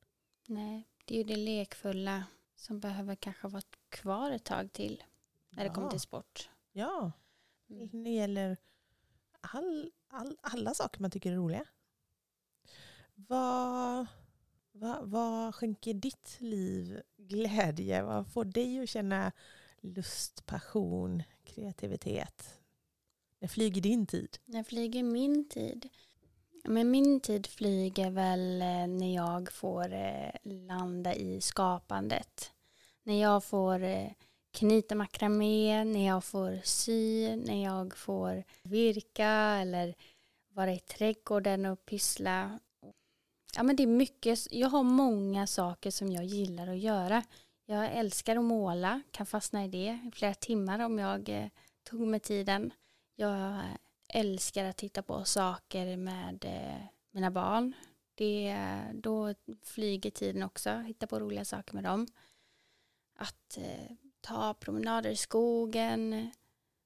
nej, 0.47 0.87
det 1.05 1.13
är 1.13 1.17
ju 1.17 1.23
det 1.23 1.35
lekfulla 1.35 2.23
som 2.55 2.79
behöver 2.79 3.15
kanske 3.15 3.47
vara 3.47 3.63
kvar 3.89 4.31
ett 4.31 4.43
tag 4.43 4.73
till 4.73 5.03
när 5.49 5.63
det 5.63 5.69
kommer 5.69 5.87
Ja. 5.87 5.91
till 5.91 5.99
sport. 5.99 6.49
Ja, 6.71 7.11
Mm. 7.69 8.03
det 8.03 8.09
gäller 8.09 8.57
all, 9.41 9.91
all, 10.07 10.37
alla 10.41 10.73
saker 10.73 11.01
man 11.01 11.11
tycker 11.11 11.31
är 11.31 11.35
roliga. 11.35 11.65
Vad, 13.15 14.05
vad, 14.71 15.09
vad 15.09 15.55
skänker 15.55 15.93
ditt 15.93 16.35
liv 16.39 17.01
glädje? 17.17 18.03
Vad 18.03 18.27
får 18.27 18.45
dig 18.45 18.79
att 18.83 18.89
känna 18.89 19.31
lust, 19.81 20.45
passion, 20.45 21.23
kreativitet? 21.43 22.60
När 23.41 23.47
flyger 23.47 23.81
din 23.81 24.05
tid? 24.05 24.37
När 24.45 24.63
flyger 24.63 25.03
min 25.03 25.49
tid? 25.49 25.89
Men 26.63 26.91
min 26.91 27.19
tid 27.19 27.47
flyger 27.47 28.09
väl 28.09 28.61
eh, 28.61 28.87
när 28.87 29.15
jag 29.15 29.51
får 29.51 29.93
eh, 29.93 30.31
landa 30.43 31.13
i 31.13 31.41
skapandet. 31.41 32.51
När 33.03 33.21
jag 33.21 33.43
får 33.43 33.83
eh, 33.83 34.11
knyta 34.51 34.95
makramé, 34.95 35.83
när 35.83 36.07
jag 36.07 36.23
får 36.23 36.61
sy, 36.63 37.35
när 37.35 37.63
jag 37.63 37.97
får 37.97 38.43
virka 38.63 39.29
eller 39.61 39.95
vara 40.49 40.73
i 40.73 40.79
trädgården 40.79 41.65
och 41.65 41.85
pyssla. 41.85 42.59
Ja, 43.55 43.63
men 43.63 43.75
det 43.75 43.83
är 43.83 43.87
mycket. 43.87 44.53
Jag 44.53 44.69
har 44.69 44.83
många 44.83 45.47
saker 45.47 45.91
som 45.91 46.11
jag 46.11 46.25
gillar 46.25 46.67
att 46.67 46.79
göra. 46.79 47.23
Jag 47.65 47.91
älskar 47.93 48.35
att 48.35 48.43
måla, 48.43 49.01
kan 49.11 49.25
fastna 49.25 49.65
i 49.65 49.67
det 49.67 49.99
i 50.07 50.11
flera 50.13 50.33
timmar 50.33 50.79
om 50.79 50.99
jag 50.99 51.49
tog 51.83 52.07
mig 52.07 52.19
tiden. 52.19 52.71
Jag 53.21 53.61
älskar 54.07 54.65
att 54.65 54.77
titta 54.77 55.03
på 55.03 55.25
saker 55.25 55.97
med 55.97 56.45
eh, 56.45 56.85
mina 57.11 57.31
barn. 57.31 57.73
Det, 58.15 58.57
då 58.93 59.33
flyger 59.63 60.11
tiden 60.11 60.43
också, 60.43 60.69
hitta 60.69 61.07
på 61.07 61.19
roliga 61.19 61.45
saker 61.45 61.73
med 61.73 61.83
dem. 61.83 62.07
Att 63.15 63.57
eh, 63.57 63.95
ta 64.21 64.53
promenader 64.53 65.09
i 65.09 65.15
skogen, 65.15 66.31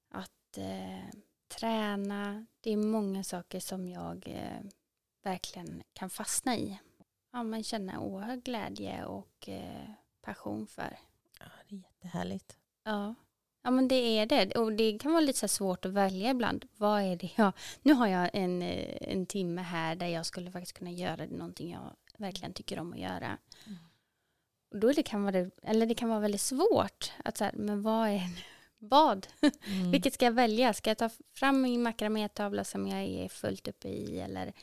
att 0.09 0.57
eh, 0.57 1.19
träna. 1.47 2.45
Det 2.61 2.71
är 2.71 2.77
många 2.77 3.23
saker 3.23 3.59
som 3.59 3.87
jag 3.87 4.27
eh, 4.27 4.61
verkligen 5.23 5.83
kan 5.93 6.09
fastna 6.09 6.57
i. 6.57 6.79
Ja, 7.31 7.43
man 7.43 7.63
känner 7.63 7.97
oerhörd 7.97 8.43
glädje 8.43 9.05
och 9.05 9.49
eh, 9.49 9.89
passion 10.21 10.67
för. 10.67 10.99
Ja, 11.39 11.45
det 11.69 11.75
är 11.75 11.79
jättehärligt. 11.79 12.57
Ja. 12.83 13.15
Ja 13.65 13.71
men 13.71 13.87
det 13.87 13.95
är 13.95 14.25
det. 14.25 14.51
Och 14.55 14.71
det 14.71 14.99
kan 14.99 15.11
vara 15.11 15.21
lite 15.21 15.39
så 15.39 15.47
svårt 15.47 15.85
att 15.85 15.91
välja 15.91 16.31
ibland. 16.31 16.65
Vad 16.77 17.01
är 17.01 17.15
det 17.15 17.29
jag... 17.35 17.51
Nu 17.81 17.93
har 17.93 18.07
jag 18.07 18.29
en, 18.33 18.61
eh, 18.61 18.97
en 18.99 19.25
timme 19.25 19.61
här 19.61 19.95
där 19.95 20.07
jag 20.07 20.25
skulle 20.25 20.51
faktiskt 20.51 20.77
kunna 20.77 20.91
göra 20.91 21.25
någonting 21.25 21.71
jag 21.71 21.95
verkligen 22.17 22.53
tycker 22.53 22.79
om 22.79 22.93
att 22.93 22.99
göra. 22.99 23.37
Mm. 23.65 23.77
Och 24.71 24.79
då 24.79 24.91
det 24.91 25.03
kan 25.03 25.23
vara, 25.23 25.49
eller 25.63 25.85
det 25.85 25.95
kan 25.95 26.09
vara 26.09 26.19
väldigt 26.19 26.41
svårt 26.41 27.11
att 27.23 27.37
så 27.37 27.49
men 27.53 27.81
vad 27.81 28.09
är 28.09 28.21
vad? 28.77 29.27
Mm. 29.67 29.91
Vilket 29.91 30.13
ska 30.13 30.25
jag 30.25 30.31
välja? 30.31 30.73
Ska 30.73 30.89
jag 30.89 30.97
ta 30.97 31.09
fram 31.33 31.61
min 31.61 31.83
makramétavla 31.83 32.63
som 32.63 32.87
jag 32.87 33.01
är 33.01 33.29
fullt 33.29 33.67
uppe 33.67 33.87
i 33.87 34.19
eller 34.19 34.53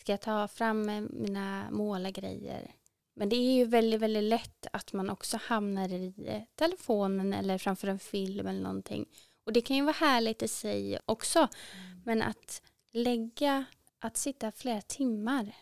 ska 0.00 0.12
jag 0.12 0.20
ta 0.20 0.48
fram 0.48 1.08
mina 1.10 1.70
målargrejer? 1.70 2.74
Men 3.18 3.28
det 3.28 3.36
är 3.36 3.52
ju 3.52 3.64
väldigt, 3.64 4.00
väldigt 4.00 4.22
lätt 4.22 4.66
att 4.72 4.92
man 4.92 5.10
också 5.10 5.36
hamnar 5.36 5.92
i 5.92 6.46
telefonen 6.54 7.32
eller 7.32 7.58
framför 7.58 7.88
en 7.88 7.98
film 7.98 8.46
eller 8.46 8.60
någonting. 8.60 9.06
Och 9.44 9.52
det 9.52 9.60
kan 9.60 9.76
ju 9.76 9.82
vara 9.82 9.92
härligt 9.92 10.42
i 10.42 10.48
sig 10.48 10.98
också. 11.04 11.38
Mm. 11.38 12.02
Men 12.04 12.22
att 12.22 12.62
lägga, 12.92 13.64
att 13.98 14.16
sitta 14.16 14.52
flera 14.52 14.80
timmar 14.80 15.56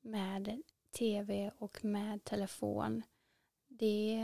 med 0.00 0.62
tv 0.98 1.50
och 1.58 1.84
med 1.84 2.24
telefon, 2.24 3.02
det, 3.68 4.20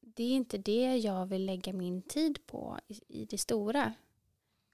det 0.00 0.22
är 0.22 0.34
inte 0.34 0.58
det 0.58 0.96
jag 0.96 1.26
vill 1.26 1.46
lägga 1.46 1.72
min 1.72 2.02
tid 2.02 2.46
på 2.46 2.78
i, 2.88 3.22
i 3.22 3.24
det 3.24 3.38
stora. 3.38 3.94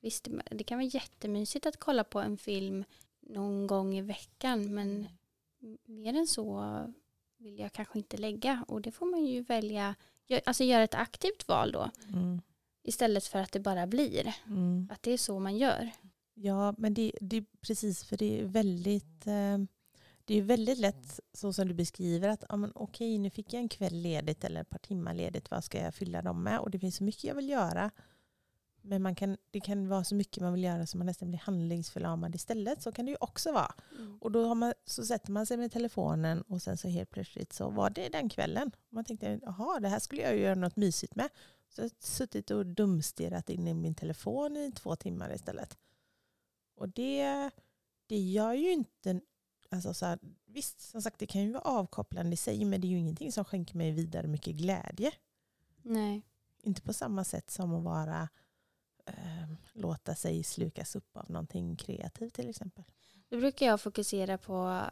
Visst, 0.01 0.29
det 0.51 0.65
kan 0.65 0.79
vara 0.79 0.89
jättemysigt 0.89 1.67
att 1.67 1.77
kolla 1.77 2.05
på 2.05 2.21
en 2.21 2.39
film 2.39 2.85
någon 3.21 3.67
gång 3.67 3.95
i 3.95 4.03
veckan 4.03 4.75
men 4.75 5.09
mer 5.85 6.15
än 6.15 6.27
så 6.27 6.65
vill 7.39 7.59
jag 7.59 7.73
kanske 7.73 7.99
inte 7.99 8.17
lägga 8.17 8.65
och 8.69 8.83
det 8.83 8.93
får 8.93 9.07
man 9.07 9.25
ju 9.25 9.43
välja, 9.43 9.95
alltså 10.45 10.65
göra 10.65 10.83
ett 10.83 10.95
aktivt 10.95 11.49
val 11.49 11.73
då. 11.73 11.91
Mm. 12.09 12.41
Istället 12.83 13.27
för 13.27 13.39
att 13.39 13.53
det 13.53 13.61
bara 13.61 13.87
blir. 13.87 14.35
Mm. 14.47 14.89
Att 14.93 15.03
det 15.03 15.11
är 15.11 15.19
så 15.19 15.39
man 15.39 15.57
gör. 15.57 15.91
Ja, 16.35 16.75
men 16.79 16.95
det, 16.95 17.13
det 17.21 17.37
är 17.37 17.45
precis 17.61 18.05
för 18.05 18.17
det 18.17 18.41
är 18.41 18.45
väldigt 18.45 19.27
eh, 19.27 19.59
det 20.25 20.39
är 20.39 20.43
väldigt 20.43 20.79
lätt 20.79 21.21
så 21.33 21.53
som 21.53 21.69
du 21.69 21.75
beskriver 21.75 22.29
att 22.29 22.45
ja, 22.49 22.57
men 22.57 22.73
okej 22.75 23.19
nu 23.19 23.31
fick 23.31 23.53
jag 23.53 23.61
en 23.61 23.69
kväll 23.69 23.95
ledigt 23.95 24.45
eller 24.45 24.61
ett 24.61 24.71
par 24.71 24.79
timmar 24.79 25.15
ledigt. 25.15 25.51
Vad 25.51 25.65
ska 25.65 25.81
jag 25.81 25.95
fylla 25.95 26.23
dem 26.23 26.43
med? 26.43 26.59
Och 26.59 26.71
det 26.71 26.79
finns 26.79 26.97
så 26.97 27.05
mycket 27.05 27.25
jag 27.25 27.35
vill 27.35 27.49
göra. 27.49 27.91
Men 28.83 29.03
man 29.03 29.15
kan, 29.15 29.37
det 29.51 29.61
kan 29.61 29.89
vara 29.89 30.05
så 30.05 30.15
mycket 30.15 30.43
man 30.43 30.53
vill 30.53 30.65
göra 30.65 30.87
så 30.87 30.99
man 30.99 31.07
nästan 31.07 31.29
blir 31.29 31.39
handlingsförlamad 31.39 32.35
istället. 32.35 32.83
Så 32.83 32.93
kan 32.93 33.07
det 33.07 33.11
ju 33.11 33.17
också 33.21 33.53
vara. 33.53 33.75
Mm. 33.99 34.19
Och 34.21 34.33
då 34.33 34.55
man, 34.55 34.73
så 34.85 35.05
sätter 35.05 35.33
man 35.33 35.47
sig 35.47 35.57
med 35.57 35.73
telefonen 35.73 36.43
och 36.43 36.63
sen 36.63 36.77
så 36.77 36.89
helt 36.89 37.11
plötsligt 37.11 37.53
så 37.53 37.71
var 37.71 37.91
det 37.91 38.09
den 38.09 38.29
kvällen. 38.29 38.71
Man 38.89 39.05
tänkte, 39.05 39.41
jaha 39.43 39.81
det 39.81 39.89
här 39.89 39.99
skulle 39.99 40.23
jag 40.23 40.39
göra 40.39 40.55
något 40.55 40.77
mysigt 40.77 41.15
med. 41.15 41.29
Så 41.69 41.81
jag 41.81 41.85
har 41.85 41.91
suttit 41.99 42.51
och 42.51 42.67
dumstirrat 42.67 43.51
in 43.51 43.69
i 43.69 43.75
min 43.75 43.95
telefon 43.95 44.57
i 44.57 44.73
två 44.73 44.97
timmar 44.97 45.35
istället. 45.35 45.79
Och 46.77 46.89
det, 46.89 47.51
det 48.07 48.19
gör 48.19 48.53
ju 48.53 48.73
inte... 48.73 49.21
Alltså 49.73 49.95
så 49.95 50.07
här, 50.07 50.19
visst, 50.47 50.81
som 50.81 51.03
sagt 51.03 51.19
det 51.19 51.27
kan 51.27 51.43
ju 51.43 51.53
vara 51.53 51.63
avkopplande 51.63 52.35
i 52.35 52.37
sig 52.37 52.65
men 52.65 52.81
det 52.81 52.87
är 52.87 52.89
ju 52.89 52.99
ingenting 52.99 53.33
som 53.33 53.45
skänker 53.45 53.77
mig 53.77 53.93
vidare 53.93 54.27
mycket 54.27 54.55
glädje. 54.55 55.13
Nej. 55.83 56.23
Inte 56.63 56.83
på 56.83 56.93
samma 56.93 57.25
sätt 57.25 57.51
som 57.51 57.75
att 57.75 57.85
vara 57.85 58.29
eh, 59.17 59.49
låta 59.73 60.15
sig 60.15 60.43
slukas 60.45 60.97
upp 60.97 61.17
av 61.17 61.31
någonting 61.31 61.77
kreativt 61.77 62.35
till 62.35 62.51
exempel. 62.51 62.85
Då 63.29 63.37
brukar 63.37 63.67
jag 63.67 63.81
fokusera 63.81 64.39
på, 64.39 64.83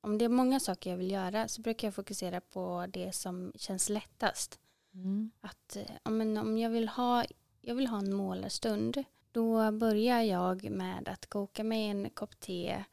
om 0.00 0.18
det 0.18 0.24
är 0.24 0.28
många 0.28 0.60
saker 0.60 0.90
jag 0.90 0.96
vill 0.96 1.10
göra, 1.10 1.48
så 1.48 1.60
brukar 1.60 1.88
jag 1.88 1.94
fokusera 1.94 2.40
på 2.40 2.86
det 2.88 3.12
som 3.12 3.52
känns 3.54 3.88
lättast. 3.88 4.58
Mm. 4.94 5.30
Att 5.40 5.76
men 6.04 6.38
om 6.38 6.58
jag 6.58 6.70
vill, 6.70 6.88
ha, 6.88 7.24
jag 7.60 7.74
vill 7.74 7.86
ha 7.86 7.98
en 7.98 8.14
målarstund, 8.14 9.04
då 9.32 9.72
börjar 9.72 10.22
jag 10.22 10.70
med 10.70 11.08
att 11.08 11.26
koka 11.26 11.64
mig 11.64 11.86
en 11.86 12.10
kopp 12.10 12.40
te, 12.40 12.84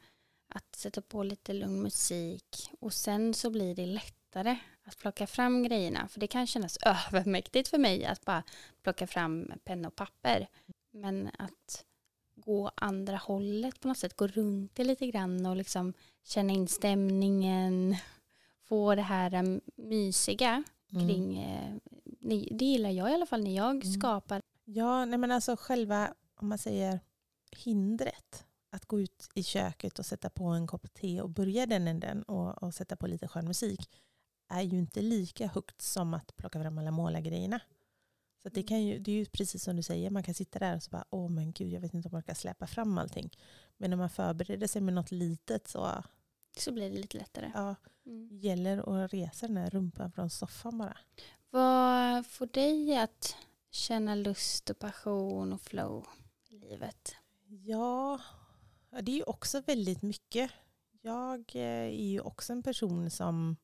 att 0.48 0.76
sätta 0.76 1.02
på 1.02 1.22
lite 1.22 1.52
lugn 1.52 1.82
musik 1.82 2.70
och 2.80 2.92
sen 2.92 3.34
så 3.34 3.50
blir 3.50 3.74
det 3.74 3.86
lättare 3.86 4.58
att 4.84 4.98
plocka 4.98 5.26
fram 5.26 5.62
grejerna. 5.62 6.08
För 6.08 6.20
det 6.20 6.26
kan 6.26 6.46
kännas 6.46 6.76
övermäktigt 7.12 7.68
för 7.68 7.78
mig 7.78 8.04
att 8.04 8.24
bara 8.24 8.42
plocka 8.82 9.06
fram 9.06 9.52
penna 9.64 9.88
och 9.88 9.96
papper. 9.96 10.48
Men 11.00 11.30
att 11.38 11.84
gå 12.34 12.70
andra 12.74 13.16
hållet 13.16 13.80
på 13.80 13.88
något 13.88 13.98
sätt, 13.98 14.16
gå 14.16 14.26
runt 14.26 14.74
det 14.74 14.84
lite 14.84 15.06
grann 15.06 15.46
och 15.46 15.56
liksom 15.56 15.92
känna 16.22 16.52
in 16.52 16.68
stämningen, 16.68 17.96
få 18.64 18.94
det 18.94 19.02
här 19.02 19.34
um, 19.34 19.60
mysiga 19.76 20.64
mm. 20.92 21.08
kring, 21.08 21.38
eh, 21.38 21.74
det 22.50 22.64
gillar 22.64 22.90
jag 22.90 23.10
i 23.10 23.14
alla 23.14 23.26
fall 23.26 23.44
när 23.44 23.56
jag 23.56 23.70
mm. 23.70 23.92
skapar. 23.92 24.42
Ja, 24.64 25.04
nej 25.04 25.18
men 25.18 25.32
alltså 25.32 25.56
själva, 25.56 26.14
om 26.34 26.48
man 26.48 26.58
säger 26.58 27.00
hindret, 27.50 28.44
att 28.70 28.86
gå 28.86 29.00
ut 29.00 29.28
i 29.34 29.42
köket 29.42 29.98
och 29.98 30.06
sätta 30.06 30.30
på 30.30 30.44
en 30.44 30.66
kopp 30.66 30.94
te 30.94 31.20
och 31.20 31.30
börja 31.30 31.66
den 31.66 31.88
änden 31.88 32.22
och, 32.22 32.62
och 32.62 32.74
sätta 32.74 32.96
på 32.96 33.06
lite 33.06 33.28
skön 33.28 33.46
musik 33.46 33.90
är 34.48 34.62
ju 34.62 34.78
inte 34.78 35.02
lika 35.02 35.46
högt 35.46 35.82
som 35.82 36.14
att 36.14 36.36
plocka 36.36 36.62
fram 36.62 36.78
alla 36.78 36.90
målargrejerna. 36.90 37.60
Så 38.48 38.54
det, 38.54 38.62
kan 38.62 38.82
ju, 38.82 38.98
det 38.98 39.12
är 39.12 39.16
ju 39.16 39.24
precis 39.24 39.62
som 39.62 39.76
du 39.76 39.82
säger, 39.82 40.10
man 40.10 40.22
kan 40.22 40.34
sitta 40.34 40.58
där 40.58 40.76
och 40.76 40.82
så 40.82 40.90
bara, 40.90 41.04
åh 41.10 41.30
men 41.30 41.52
gud, 41.52 41.72
jag 41.72 41.80
vet 41.80 41.94
inte 41.94 42.08
om 42.08 42.12
man 42.12 42.22
kan 42.22 42.34
släppa 42.34 42.66
fram 42.66 42.98
allting. 42.98 43.30
Men 43.76 43.90
när 43.90 43.96
man 43.96 44.10
förbereder 44.10 44.66
sig 44.66 44.82
med 44.82 44.94
något 44.94 45.10
litet 45.10 45.68
så, 45.68 46.04
så 46.58 46.72
blir 46.72 46.90
det 46.90 46.96
lite 46.96 47.18
lättare. 47.18 47.50
Ja, 47.54 47.74
mm. 48.06 48.28
gäller 48.32 49.04
att 49.04 49.12
resa 49.12 49.46
den 49.46 49.56
här 49.56 49.70
rumpan 49.70 50.12
från 50.12 50.30
soffan 50.30 50.78
bara. 50.78 50.96
Vad 51.50 52.26
får 52.26 52.46
dig 52.46 52.96
att 52.96 53.36
känna 53.70 54.14
lust 54.14 54.70
och 54.70 54.78
passion 54.78 55.52
och 55.52 55.60
flow 55.60 56.06
i 56.48 56.58
livet? 56.58 57.14
Ja, 57.46 58.20
det 59.00 59.12
är 59.12 59.16
ju 59.16 59.22
också 59.22 59.60
väldigt 59.60 60.02
mycket. 60.02 60.50
Jag 61.00 61.40
eh, 61.54 61.62
är 61.62 62.10
ju 62.10 62.20
också 62.20 62.52
en 62.52 62.62
person 62.62 63.10
som 63.10 63.56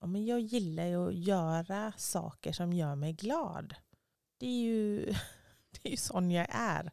ja, 0.00 0.06
men 0.06 0.26
jag 0.26 0.40
gillar 0.40 0.86
ju 0.86 1.08
att 1.08 1.14
göra 1.14 1.92
saker 1.96 2.52
som 2.52 2.72
gör 2.72 2.94
mig 2.94 3.12
glad. 3.12 3.74
Det 4.42 4.46
är 4.46 4.60
ju, 4.60 5.04
det 5.70 5.88
är 5.88 5.90
ju 5.90 5.96
sån 5.96 6.30
jag 6.30 6.46
är. 6.50 6.90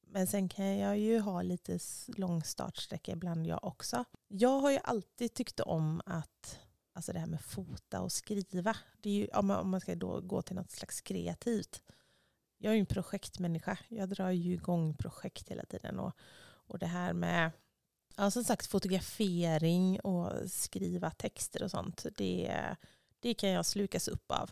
Men 0.00 0.26
sen 0.26 0.48
kan 0.48 0.78
jag 0.78 0.98
ju 0.98 1.20
ha 1.20 1.42
lite 1.42 1.78
lång 2.06 2.44
startsträcka 2.44 3.12
ibland 3.12 3.46
jag 3.46 3.64
också. 3.64 4.04
Jag 4.28 4.60
har 4.60 4.70
ju 4.70 4.78
alltid 4.84 5.34
tyckt 5.34 5.60
om 5.60 6.02
att, 6.06 6.58
alltså 6.92 7.12
det 7.12 7.18
här 7.18 7.26
med 7.26 7.40
fota 7.40 8.00
och 8.00 8.12
skriva, 8.12 8.76
det 9.00 9.10
är 9.10 9.14
ju, 9.14 9.26
om, 9.26 9.46
man, 9.46 9.60
om 9.60 9.70
man 9.70 9.80
ska 9.80 9.94
då 9.94 10.20
gå 10.20 10.42
till 10.42 10.56
något 10.56 10.70
slags 10.70 11.00
kreativt. 11.00 11.82
Jag 12.58 12.70
är 12.70 12.74
ju 12.74 12.80
en 12.80 12.86
projektmänniska, 12.86 13.78
jag 13.88 14.08
drar 14.08 14.30
ju 14.30 14.52
igång 14.52 14.94
projekt 14.94 15.48
hela 15.48 15.64
tiden. 15.64 15.98
Och, 15.98 16.12
och 16.44 16.78
det 16.78 16.86
här 16.86 17.12
med 17.12 17.50
Ja, 18.16 18.30
som 18.30 18.44
sagt 18.44 18.66
fotografering 18.66 20.00
och 20.00 20.50
skriva 20.50 21.10
texter 21.10 21.62
och 21.62 21.70
sånt. 21.70 22.06
Det, 22.16 22.76
det 23.20 23.34
kan 23.34 23.50
jag 23.50 23.66
slukas 23.66 24.08
upp 24.08 24.30
av. 24.30 24.50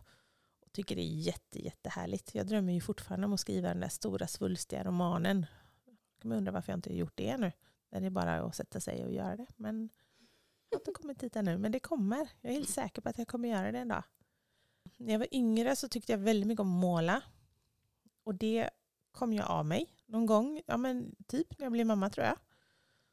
Tycker 0.75 0.97
det 0.97 1.03
är 1.03 1.15
jätte, 1.15 1.65
jättehärligt. 1.65 2.35
Jag 2.35 2.47
drömmer 2.47 2.73
ju 2.73 2.81
fortfarande 2.81 3.27
om 3.27 3.33
att 3.33 3.41
skriva 3.41 3.69
den 3.69 3.81
där 3.81 3.89
stora 3.89 4.27
svulstiga 4.27 4.85
romanen. 4.85 5.47
Jag 5.85 6.23
kan 6.23 6.33
undra 6.33 6.53
varför 6.53 6.73
jag 6.73 6.77
inte 6.79 6.91
har 6.91 6.97
gjort 6.97 7.17
det 7.17 7.29
ännu. 7.29 7.53
Där 7.91 8.01
det 8.01 8.07
är 8.07 8.11
bara 8.11 8.43
att 8.43 8.55
sätta 8.55 8.81
sig 8.81 9.05
och 9.05 9.13
göra 9.13 9.37
det. 9.37 9.47
Men 9.57 9.89
jag 10.71 10.77
har 10.77 10.81
inte 10.81 10.93
kommit 10.93 11.21
dit 11.21 11.37
ännu. 11.37 11.59
Men 11.59 11.73
det 11.73 11.81
kommer. 11.81 12.29
Jag 12.41 12.51
är 12.51 12.57
helt 12.57 12.71
säker 12.71 13.03
på 13.03 13.09
att 13.09 13.19
jag 13.19 13.29
kommer 13.29 13.49
göra 13.49 13.73
det 13.73 13.79
en 13.79 13.89
dag. 13.89 14.03
När 14.97 15.13
jag 15.13 15.19
var 15.19 15.35
yngre 15.35 15.77
så 15.77 15.89
tyckte 15.89 16.13
jag 16.13 16.19
väldigt 16.19 16.47
mycket 16.47 16.61
om 16.61 16.75
att 16.75 16.81
måla. 16.81 17.23
Och 18.25 18.35
det 18.35 18.71
kom 19.13 19.33
jag 19.33 19.47
av 19.47 19.67
mig 19.67 19.87
någon 20.07 20.27
gång. 20.27 20.63
Ja, 20.67 20.77
men 20.77 21.15
typ 21.27 21.59
när 21.59 21.65
jag 21.65 21.73
blev 21.73 21.87
mamma 21.87 22.11
tror 22.11 22.27
jag. 22.27 22.37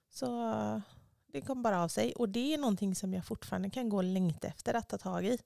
Så 0.10 0.54
det 1.28 1.42
kom 1.42 1.64
bara 1.64 1.84
av 1.84 1.88
sig. 1.88 2.14
Och 2.16 2.30
det 2.30 2.54
är 2.54 2.58
någonting 2.58 2.96
som 2.96 3.14
jag 3.14 3.26
fortfarande 3.26 3.70
kan 3.70 3.90
gå 3.90 3.98
och 3.98 4.04
längta 4.04 4.48
efter 4.48 4.74
att 4.74 4.90
ta 4.90 4.98
tag 4.98 5.26
i. 5.26 5.38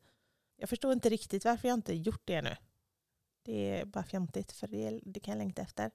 Jag 0.57 0.69
förstår 0.69 0.93
inte 0.93 1.09
riktigt 1.09 1.45
varför 1.45 1.67
jag 1.67 1.77
inte 1.77 1.93
gjort 1.93 2.21
det 2.25 2.35
ännu. 2.35 2.55
Det 3.43 3.79
är 3.79 3.85
bara 3.85 4.03
fjantigt 4.03 4.51
för 4.51 4.67
det, 4.67 4.99
det 5.03 5.19
kan 5.19 5.31
jag 5.31 5.37
längta 5.37 5.61
efter. 5.61 5.91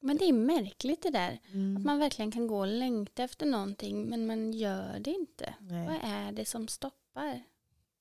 Men 0.00 0.16
det 0.16 0.24
är 0.24 0.32
märkligt 0.32 1.02
det 1.02 1.10
där. 1.10 1.38
Mm. 1.52 1.76
Att 1.76 1.84
man 1.84 1.98
verkligen 1.98 2.30
kan 2.30 2.46
gå 2.46 2.58
och 2.58 2.66
längta 2.66 3.22
efter 3.22 3.46
någonting 3.46 4.04
men 4.04 4.26
man 4.26 4.52
gör 4.52 4.98
det 4.98 5.10
inte. 5.10 5.54
Nej. 5.60 5.86
Vad 5.86 5.98
är 6.02 6.32
det 6.32 6.44
som 6.44 6.68
stoppar? 6.68 7.42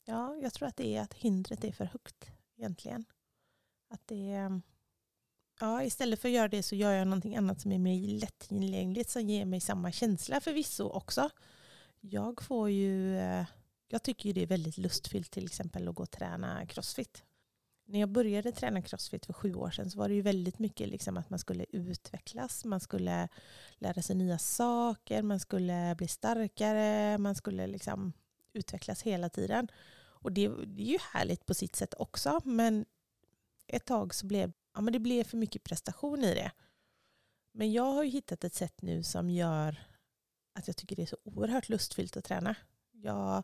Ja, 0.05 0.35
jag 0.35 0.53
tror 0.53 0.67
att 0.67 0.77
det 0.77 0.95
är 0.95 1.01
att 1.01 1.13
hindret 1.13 1.63
är 1.63 1.71
för 1.71 1.85
högt 1.85 2.31
egentligen. 2.57 3.05
Att 3.89 4.07
det 4.07 4.31
är, 4.31 4.61
ja, 5.59 5.83
istället 5.83 6.19
för 6.19 6.27
att 6.27 6.33
göra 6.33 6.47
det 6.47 6.63
så 6.63 6.75
gör 6.75 6.91
jag 6.91 7.07
någonting 7.07 7.35
annat 7.35 7.61
som 7.61 7.71
är 7.71 7.79
mer 7.79 8.19
lättillgängligt 8.19 9.09
som 9.09 9.21
ger 9.21 9.45
mig 9.45 9.59
samma 9.59 9.91
känsla 9.91 10.41
förvisso 10.41 10.89
också. 10.89 11.29
Jag 11.99 12.41
får 12.41 12.69
ju, 12.69 13.17
eh, 13.17 13.45
jag 13.93 14.03
tycker 14.03 14.29
ju 14.29 14.33
det 14.33 14.41
är 14.41 14.47
väldigt 14.47 14.77
lustfyllt 14.77 15.31
till 15.31 15.45
exempel 15.45 15.87
att 15.87 15.95
gå 15.95 16.03
och 16.03 16.11
träna 16.11 16.65
crossfit. 16.65 17.23
När 17.85 17.99
jag 17.99 18.09
började 18.09 18.51
träna 18.51 18.81
crossfit 18.81 19.25
för 19.25 19.33
sju 19.33 19.55
år 19.55 19.71
sedan 19.71 19.91
så 19.91 19.97
var 19.97 20.09
det 20.09 20.15
ju 20.15 20.21
väldigt 20.21 20.59
mycket 20.59 20.89
liksom 20.89 21.17
att 21.17 21.29
man 21.29 21.39
skulle 21.39 21.65
utvecklas, 21.69 22.65
man 22.65 22.79
skulle 22.79 23.27
lära 23.77 24.01
sig 24.01 24.15
nya 24.15 24.37
saker, 24.37 25.21
man 25.21 25.39
skulle 25.39 25.95
bli 25.97 26.07
starkare, 26.07 27.17
man 27.17 27.35
skulle 27.35 27.67
liksom 27.67 28.13
utvecklas 28.53 29.01
hela 29.01 29.29
tiden. 29.29 29.67
Och 29.95 30.31
det, 30.31 30.47
det 30.47 30.83
är 30.83 30.91
ju 30.91 30.99
härligt 31.13 31.45
på 31.45 31.53
sitt 31.53 31.75
sätt 31.75 31.93
också, 31.97 32.39
men 32.45 32.85
ett 33.67 33.85
tag 33.85 34.13
så 34.13 34.25
blev 34.25 34.51
ja, 34.73 34.81
men 34.81 34.93
det 34.93 34.99
blev 34.99 35.23
för 35.23 35.37
mycket 35.37 35.63
prestation 35.63 36.23
i 36.23 36.33
det. 36.33 36.51
Men 37.51 37.71
jag 37.71 37.93
har 37.93 38.03
ju 38.03 38.09
hittat 38.09 38.43
ett 38.43 38.55
sätt 38.55 38.81
nu 38.81 39.03
som 39.03 39.29
gör 39.29 39.83
att 40.53 40.67
jag 40.67 40.77
tycker 40.77 40.95
det 40.95 41.01
är 41.01 41.05
så 41.05 41.17
oerhört 41.23 41.69
lustfyllt 41.69 42.17
att 42.17 42.25
träna. 42.25 42.55
Jag, 42.91 43.43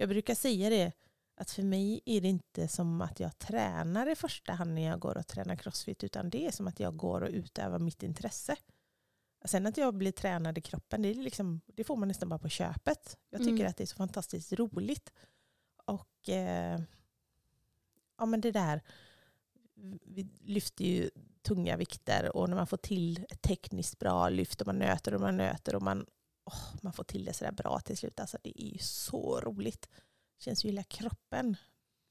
jag 0.00 0.08
brukar 0.08 0.34
säga 0.34 0.70
det, 0.70 0.92
att 1.36 1.50
för 1.50 1.62
mig 1.62 2.00
är 2.04 2.20
det 2.20 2.28
inte 2.28 2.68
som 2.68 3.00
att 3.00 3.20
jag 3.20 3.38
tränar 3.38 4.10
i 4.10 4.16
första 4.16 4.52
hand 4.52 4.74
när 4.74 4.86
jag 4.86 5.00
går 5.00 5.18
och 5.18 5.26
tränar 5.26 5.56
crossfit, 5.56 6.04
utan 6.04 6.30
det 6.30 6.46
är 6.46 6.50
som 6.50 6.66
att 6.66 6.80
jag 6.80 6.96
går 6.96 7.20
och 7.20 7.30
utövar 7.30 7.78
mitt 7.78 8.02
intresse. 8.02 8.56
Sen 9.44 9.66
att 9.66 9.76
jag 9.76 9.94
blir 9.94 10.12
tränad 10.12 10.58
i 10.58 10.60
kroppen, 10.60 11.02
det, 11.02 11.14
liksom, 11.14 11.60
det 11.66 11.84
får 11.84 11.96
man 11.96 12.08
nästan 12.08 12.28
bara 12.28 12.38
på 12.38 12.48
köpet. 12.48 13.18
Jag 13.30 13.40
tycker 13.40 13.52
mm. 13.52 13.66
att 13.66 13.76
det 13.76 13.84
är 13.84 13.86
så 13.86 13.96
fantastiskt 13.96 14.52
roligt. 14.52 15.12
Och 15.84 16.28
eh, 16.28 16.80
ja, 18.18 18.26
men 18.26 18.40
det 18.40 18.50
där, 18.50 18.82
vi 20.02 20.28
lyfter 20.40 20.84
ju 20.84 21.10
tunga 21.42 21.76
vikter 21.76 22.36
och 22.36 22.48
när 22.48 22.56
man 22.56 22.66
får 22.66 22.76
till 22.76 23.26
ett 23.30 23.42
tekniskt 23.42 23.98
bra 23.98 24.28
lyft 24.28 24.60
och 24.60 24.66
man 24.66 24.78
nöter 24.78 25.14
och 25.14 25.20
man 25.20 25.36
nöter 25.36 25.74
och 25.74 25.82
man, 25.82 26.06
oh, 26.50 26.82
man 26.82 26.92
får 26.92 27.04
till 27.04 27.24
det 27.24 27.32
sådär 27.32 27.52
bra 27.52 27.80
till 27.80 27.96
slut. 27.96 28.20
Alltså 28.20 28.38
det 28.42 28.62
är 28.62 28.72
ju 28.72 28.78
så 28.78 29.40
roligt. 29.40 29.88
Känns 30.38 30.64
ju 30.64 30.68
i 30.68 30.72
hela 30.72 30.82
kroppen. 30.82 31.56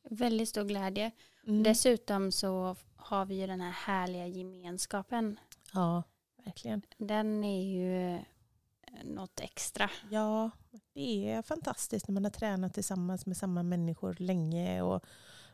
Väldigt 0.10 0.50
stor 0.50 0.64
glädje. 0.64 1.12
Mm. 1.48 1.64
Dessutom 1.64 2.32
så 2.32 2.76
har 2.96 3.26
vi 3.26 3.36
ju 3.36 3.48
den 3.48 3.62
här 3.62 3.72
härliga 3.72 4.28
gemenskapen. 4.28 5.40
Ja, 5.74 6.04
verkligen. 6.46 6.82
Den 6.98 7.44
är 7.44 7.64
ju 7.64 8.16
eh, 8.16 9.04
något 9.04 9.40
extra. 9.40 9.90
Ja, 10.10 10.52
det 10.94 11.32
är 11.32 11.42
fantastiskt 11.42 12.08
när 12.08 12.14
man 12.14 12.24
har 12.24 12.32
tränat 12.32 12.74
tillsammans 12.74 13.26
med 13.26 13.38
samma 13.38 13.64
människor 13.64 14.16
länge 14.20 14.82
och 14.82 15.04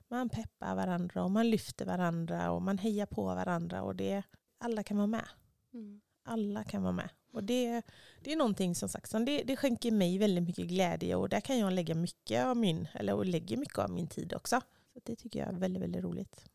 man 0.07 0.29
peppar 0.29 0.75
varandra 0.75 1.23
och 1.23 1.31
man 1.31 1.49
lyfter 1.49 1.85
varandra 1.85 2.51
och 2.51 2.61
man 2.61 2.77
hejar 2.77 3.05
på 3.05 3.23
varandra 3.23 3.81
och 3.83 3.95
det, 3.95 4.23
alla 4.57 4.83
kan 4.83 4.97
vara 4.97 5.07
med. 5.07 5.27
Mm. 5.73 6.01
Alla 6.23 6.63
kan 6.63 6.83
vara 6.83 6.93
med. 6.93 7.09
Och 7.35 7.43
det, 7.43 7.81
det 8.21 8.31
är 8.31 8.35
någonting 8.35 8.75
som 8.75 8.89
sagt 8.89 9.09
som 9.09 9.25
det, 9.25 9.43
det 9.43 9.57
skänker 9.57 9.91
mig 9.91 10.17
väldigt 10.17 10.43
mycket 10.43 10.67
glädje 10.67 11.15
och 11.15 11.29
där 11.29 11.41
kan 11.41 11.59
jag 11.59 11.73
lägga 11.73 11.95
mycket 11.95 12.45
av 12.45 12.57
min, 12.57 12.87
eller 12.93 13.23
lägger 13.23 13.57
mycket 13.57 13.77
av 13.77 13.89
min 13.89 14.07
tid 14.07 14.33
också. 14.33 14.61
Så 14.93 14.99
det 15.03 15.15
tycker 15.15 15.39
jag 15.39 15.49
är 15.49 15.53
väldigt, 15.53 15.83
väldigt 15.83 16.03
roligt. 16.03 16.45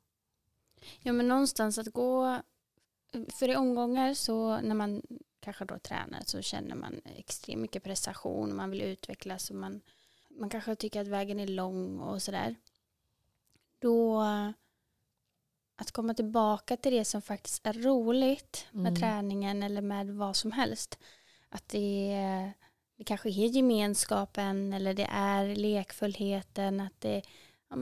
Ja 1.01 1.13
men 1.13 1.29
någonstans 1.29 1.79
att 1.79 1.93
gå, 1.93 2.41
för 3.29 3.49
i 3.49 3.57
omgångar 3.57 4.15
så 4.15 4.61
när 4.61 4.75
man 4.75 5.03
kanske 5.41 5.65
då 5.65 5.79
tränar 5.79 6.23
så 6.27 6.43
känner 6.43 6.75
man 6.75 7.01
extremt 7.05 7.61
mycket 7.61 7.83
prestation, 7.83 8.57
man 8.57 8.71
vill 8.71 8.83
utvecklas 8.83 9.51
och 9.51 9.57
man, 9.57 9.81
man 10.29 10.51
kanske 10.51 10.75
tycker 10.75 11.01
att 11.01 11.09
vägen 11.09 11.41
är 11.41 11.47
lång 11.47 11.99
och 11.99 12.23
sådär 12.23 12.55
då 13.79 14.25
att 15.81 15.93
komma 15.93 16.15
tillbaka 16.15 16.77
till 16.77 16.93
det 16.93 17.05
som 17.05 17.23
faktiskt 17.23 17.67
är 17.67 17.73
roligt 17.73 18.67
med 18.71 18.89
mm. 18.89 19.01
träningen 19.01 19.63
eller 19.63 19.83
med 19.83 20.11
vad 20.11 20.37
som 20.37 20.53
helst. 20.53 20.99
Att 21.49 21.69
det, 21.69 22.53
det 22.97 23.05
kanske 23.05 23.29
är 23.29 23.47
gemenskapen 23.47 24.73
eller 24.73 24.95
det 24.95 25.09
är 25.11 25.55
lekfullheten. 25.55 26.81
Att 26.81 27.01
det, 27.01 27.23
ja, 27.69 27.77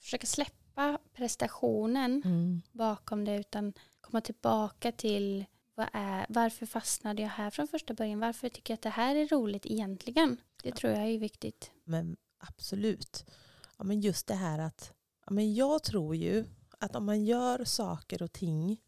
försöka 0.00 0.26
släppa 0.26 0.98
prestationen 1.14 2.22
mm. 2.24 2.62
bakom 2.72 3.24
det 3.24 3.36
utan 3.36 3.72
komma 4.00 4.20
tillbaka 4.20 4.92
till 4.92 5.44
vad 5.74 5.88
är, 5.92 6.26
varför 6.28 6.66
fastnade 6.66 7.22
jag 7.22 7.28
här 7.28 7.50
från 7.50 7.68
första 7.68 7.94
början? 7.94 8.20
Varför 8.20 8.48
tycker 8.48 8.72
jag 8.72 8.76
att 8.76 8.82
det 8.82 8.90
här 8.90 9.16
är 9.16 9.26
roligt 9.26 9.66
egentligen? 9.66 10.36
Det 10.62 10.72
tror 10.72 10.92
jag 10.92 11.02
är 11.06 11.18
viktigt. 11.18 11.70
Men 11.84 12.16
absolut. 12.38 13.24
Ja, 13.78 13.84
men 13.84 14.00
just 14.00 14.26
det 14.26 14.34
här 14.34 14.58
att 14.58 14.92
Ja, 15.26 15.32
men 15.32 15.54
jag 15.54 15.82
tror 15.82 16.16
ju 16.16 16.44
att 16.78 16.96
om 16.96 17.06
man 17.06 17.24
gör 17.24 17.64
saker 17.64 18.22
och 18.22 18.32
ting 18.32 18.80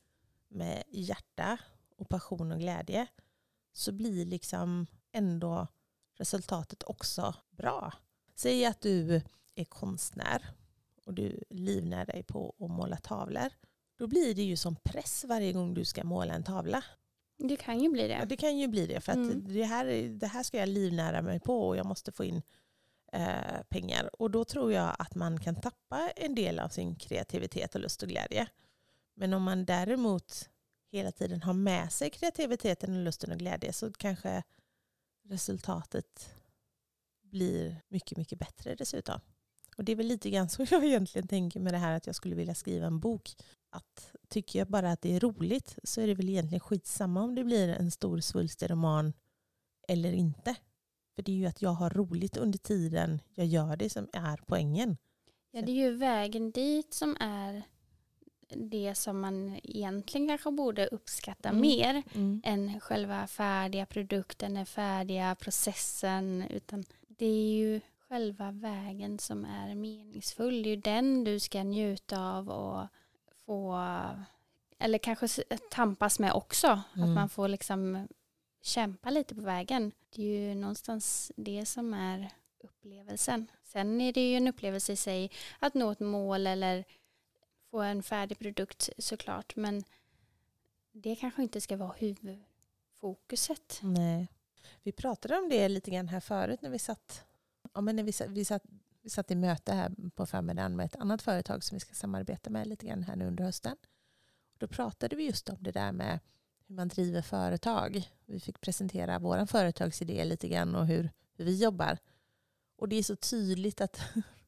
med 0.49 0.83
hjärta 0.89 1.59
och 1.97 2.09
passion 2.09 2.53
och 2.53 2.59
glädje 2.59 3.07
så 3.73 3.93
blir 3.93 4.27
liksom 4.27 4.87
ändå 5.13 5.67
resultatet 6.15 6.83
också 6.83 7.35
bra. 7.51 7.93
Säg 8.35 8.65
att 8.65 8.81
du 8.81 9.23
är 9.55 9.65
konstnär 9.65 10.47
och 11.05 11.15
du 11.15 11.45
livnär 11.51 12.07
dig 12.07 12.23
på 12.23 12.55
att 12.61 12.71
måla 12.71 12.97
tavlor. 12.97 13.51
Då 13.97 14.07
blir 14.07 14.35
det 14.35 14.43
ju 14.43 14.57
som 14.57 14.77
press 14.77 15.25
varje 15.29 15.53
gång 15.53 15.75
du 15.75 15.85
ska 15.85 16.05
måla 16.05 16.35
en 16.35 16.43
tavla. 16.43 16.85
Det 17.37 17.57
kan 17.57 17.81
ju 17.81 17.91
bli 17.91 18.09
det. 18.09 18.15
Ja, 18.15 18.25
det 18.25 18.37
kan 18.37 18.59
ju 18.59 18.69
bli 18.69 18.87
det. 18.87 19.01
För 19.01 19.13
att 19.13 19.17
mm. 19.17 19.45
det, 19.55 19.65
här, 19.65 19.87
det 20.09 20.27
här 20.27 20.43
ska 20.43 20.59
jag 20.59 20.69
livnära 20.69 21.23
mig 21.23 21.41
på 21.41 21.69
och 21.69 21.77
jag 21.77 21.87
måste 21.87 22.13
få 22.13 22.25
in 22.25 22.43
eh, 23.13 23.63
pengar. 23.69 24.11
Och 24.23 24.31
då 24.31 24.45
tror 24.45 24.73
jag 24.73 24.97
att 24.99 25.15
man 25.15 25.41
kan 25.41 25.61
tappa 25.61 26.11
en 26.17 26.35
del 26.35 26.59
av 26.59 26.69
sin 26.69 26.95
kreativitet 26.97 27.75
och 27.75 27.81
lust 27.81 28.03
och 28.03 28.09
glädje. 28.09 28.49
Men 29.15 29.35
om 29.35 29.43
man 29.43 29.65
däremot 29.65 30.49
hela 30.91 31.13
tiden 31.13 31.43
har 31.43 31.53
med 31.53 31.93
sig 31.93 32.11
kreativiteten 32.11 32.97
och 32.97 33.05
lusten 33.05 33.33
och 33.33 33.39
glädje 33.39 33.73
så 33.73 33.93
kanske 33.93 34.43
resultatet 35.25 36.35
blir 37.23 37.83
mycket, 37.89 38.19
mycket 38.19 38.39
bättre 38.39 38.75
dessutom. 38.75 39.21
Och 39.77 39.85
det 39.85 39.93
är 39.93 39.97
väl 39.97 40.07
lite 40.07 40.31
grann 40.31 40.49
så 40.49 40.67
jag 40.71 40.85
egentligen 40.85 41.29
tänker 41.29 41.61
med 41.61 41.75
det 41.75 41.79
här 41.79 41.97
att 41.97 42.07
jag 42.07 42.17
skulle 42.17 42.35
vilja 42.35 42.55
skriva 42.55 42.87
en 42.87 43.01
bok. 43.01 43.35
Att 43.71 44.15
tycker 44.29 44.59
jag 44.59 44.69
bara 44.69 44.93
att 44.93 45.03
det 45.03 45.17
är 45.17 45.21
roligt 45.21 45.79
så 45.83 46.01
är 46.01 46.07
det 46.07 46.15
väl 46.15 46.29
egentligen 46.29 46.61
skitsamma 46.61 47.23
om 47.23 47.35
det 47.35 47.45
blir 47.45 47.69
en 47.69 47.91
stor 47.91 48.21
svulstig 48.21 48.71
roman 48.71 49.13
eller 49.89 50.13
inte. 50.13 50.57
För 51.19 51.23
det 51.23 51.33
är 51.33 51.37
ju 51.37 51.47
att 51.47 51.63
jag 51.63 51.71
har 51.71 51.91
roligt 51.91 52.37
under 52.37 52.59
tiden 52.59 53.21
jag 53.35 53.47
gör 53.47 53.77
det 53.77 53.91
som 53.91 54.09
är 54.13 54.41
poängen. 54.47 54.97
Ja, 55.51 55.63
det 55.63 55.73
är 55.73 55.77
ju 55.77 55.97
vägen 55.97 56.51
dit 56.51 56.95
som 56.95 57.17
är 57.21 57.63
det 58.49 58.95
som 58.95 59.21
man 59.21 59.61
egentligen 59.63 60.29
kanske 60.29 60.51
borde 60.51 60.87
uppskatta 60.87 61.49
mm. 61.49 61.61
mer 61.61 62.03
mm. 62.15 62.43
än 62.45 62.81
själva 62.81 63.27
färdiga 63.27 63.87
produkten, 63.87 64.55
den 64.55 64.67
färdiga 64.67 65.35
processen. 65.35 66.45
Utan 66.51 66.85
det 67.09 67.27
är 67.27 67.53
ju 67.53 67.81
själva 68.09 68.51
vägen 68.51 69.19
som 69.19 69.45
är 69.45 69.75
meningsfull. 69.75 70.63
Det 70.63 70.69
är 70.69 70.75
ju 70.75 70.81
den 70.81 71.25
du 71.25 71.41
ska 71.41 71.63
njuta 71.63 72.21
av 72.21 72.49
och 72.49 72.87
få, 73.47 73.79
eller 74.79 74.99
kanske 74.99 75.29
tampas 75.71 76.19
med 76.19 76.33
också. 76.33 76.83
Mm. 76.97 77.09
Att 77.09 77.15
man 77.15 77.29
får 77.29 77.49
liksom 77.49 78.09
kämpa 78.61 79.11
lite 79.11 79.35
på 79.35 79.41
vägen. 79.41 79.93
Det 80.11 80.23
är 80.23 80.49
ju 80.49 80.55
någonstans 80.55 81.33
det 81.37 81.67
som 81.67 81.95
är 81.95 82.31
upplevelsen. 82.59 83.51
Sen 83.65 84.01
är 84.01 84.13
det 84.13 84.31
ju 84.31 84.37
en 84.37 84.49
upplevelse 84.49 84.93
i 84.93 84.97
sig 84.97 85.31
att 85.59 85.75
nå 85.75 85.91
ett 85.91 86.01
mål 86.01 86.47
eller 86.47 86.85
få 87.71 87.81
en 87.81 88.03
färdig 88.03 88.39
produkt 88.39 88.91
såklart. 88.99 89.57
Men 89.57 89.85
det 90.93 91.17
kanske 91.17 91.43
inte 91.43 91.61
ska 91.61 91.77
vara 91.77 91.95
huvudfokuset. 91.99 93.81
Nej. 93.83 94.29
Vi 94.83 94.93
pratade 94.93 95.39
om 95.39 95.49
det 95.49 95.69
lite 95.69 95.91
grann 95.91 96.09
här 96.09 96.21
förut 96.21 96.63
när 96.63 96.71
vi 96.71 96.79
satt, 96.79 97.25
ja, 97.75 97.81
men 97.81 97.97
när 97.97 98.03
vi, 98.03 98.13
satt, 98.13 98.29
vi, 98.29 98.45
satt, 98.45 98.63
vi 99.03 99.11
satt 99.11 99.31
i 99.31 99.35
möte 99.35 99.73
här 99.73 99.93
på 100.15 100.27
förmiddagen 100.27 100.77
med 100.77 100.87
ett 100.87 100.97
annat 100.97 101.23
företag 101.23 101.65
som 101.65 101.77
vi 101.77 101.81
ska 101.81 101.95
samarbeta 101.95 102.51
med 102.51 102.67
lite 102.67 102.87
grann 102.87 103.03
här 103.03 103.17
nu 103.17 103.27
under 103.27 103.45
hösten. 103.45 103.77
Då 104.59 104.69
pratade 104.69 105.17
vi 105.17 105.25
just 105.25 105.49
om 105.49 105.57
det 105.61 105.73
där 105.73 105.93
med 105.93 106.19
hur 106.69 106.75
man 106.75 106.89
driver 106.89 107.23
företag. 107.23 108.11
Vi 108.27 108.41
fick 108.41 108.61
presentera 108.61 109.19
vår 109.19 109.47
företagsidé 109.47 110.25
lite 110.25 110.49
grann 110.49 110.75
och 110.75 110.87
hur, 110.87 111.11
hur 111.37 111.45
vi 111.45 111.63
jobbar. 111.63 111.99
Och 112.77 112.89
det 112.89 112.97
är 112.97 113.03
så 113.03 113.17
tydligt 113.17 113.81
att 113.81 114.01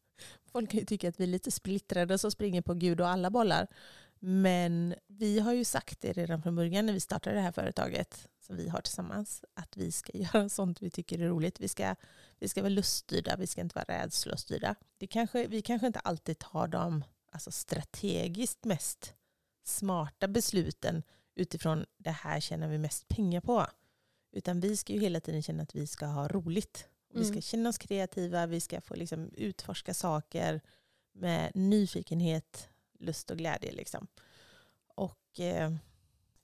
folk 0.53 0.71
kan 0.71 0.81
ju 0.81 0.87
tycka 0.87 1.09
att 1.09 1.21
vi 1.21 1.25
är 1.25 1.29
lite 1.29 1.51
splittrade 1.51 2.15
och 2.15 2.21
så 2.21 2.31
springer 2.31 2.63
på 2.63 2.75
Gud 2.75 3.01
och 3.01 3.09
alla 3.09 3.31
bollar. 3.31 3.67
Men 4.19 4.95
vi 5.07 5.41
har 5.41 5.53
ju 5.53 5.65
sagt 5.65 6.01
det 6.01 6.13
redan 6.13 6.43
från 6.43 6.57
början 6.57 6.87
när 6.87 6.93
vi 6.93 7.01
startade 7.01 7.37
det 7.37 7.43
här 7.43 7.53
företaget 7.53 8.29
som 8.41 8.57
vi 8.57 8.69
har 8.69 8.81
tillsammans, 8.81 9.45
att 9.55 9.77
vi 9.77 9.93
ska 9.93 10.13
göra 10.19 10.49
sånt 10.49 10.83
vi 10.83 10.91
tycker 10.91 11.19
är 11.19 11.29
roligt. 11.29 11.61
Vi 11.61 11.69
ska, 11.69 11.97
vi 12.39 12.49
ska 12.49 12.63
vara 12.63 12.71
luststyrda, 12.71 13.37
vi 13.37 13.47
ska 13.47 13.61
inte 13.61 13.75
vara 13.75 14.01
rädslostyrda. 14.01 14.75
Det 14.99 15.07
kanske, 15.07 15.47
vi 15.47 15.63
kanske 15.63 15.87
inte 15.87 15.99
alltid 15.99 16.39
tar 16.39 16.69
de 16.69 17.05
alltså 17.33 17.51
strategiskt 17.51 18.65
mest 18.65 19.15
smarta 19.65 20.29
besluten 20.29 21.03
utifrån 21.41 21.87
det 21.97 22.11
här 22.11 22.41
tjänar 22.41 22.69
vi 22.69 22.79
mest 22.79 23.09
pengar 23.09 23.41
på. 23.41 23.67
Utan 24.33 24.61
vi 24.61 24.77
ska 24.77 24.93
ju 24.93 25.01
hela 25.01 25.21
tiden 25.21 25.43
känna 25.43 25.63
att 25.63 25.75
vi 25.75 25.87
ska 25.87 26.07
ha 26.07 26.29
roligt. 26.29 26.89
Mm. 27.11 27.23
Vi 27.23 27.29
ska 27.29 27.41
känna 27.41 27.69
oss 27.69 27.79
kreativa, 27.79 28.47
vi 28.47 28.61
ska 28.61 28.81
få 28.81 28.95
liksom 28.95 29.31
utforska 29.37 29.95
saker 29.95 30.61
med 31.13 31.51
nyfikenhet, 31.55 32.69
lust 32.99 33.31
och 33.31 33.39
glädje. 33.39 33.73
Liksom. 33.73 34.07
och 34.87 35.41
eh, 35.41 35.73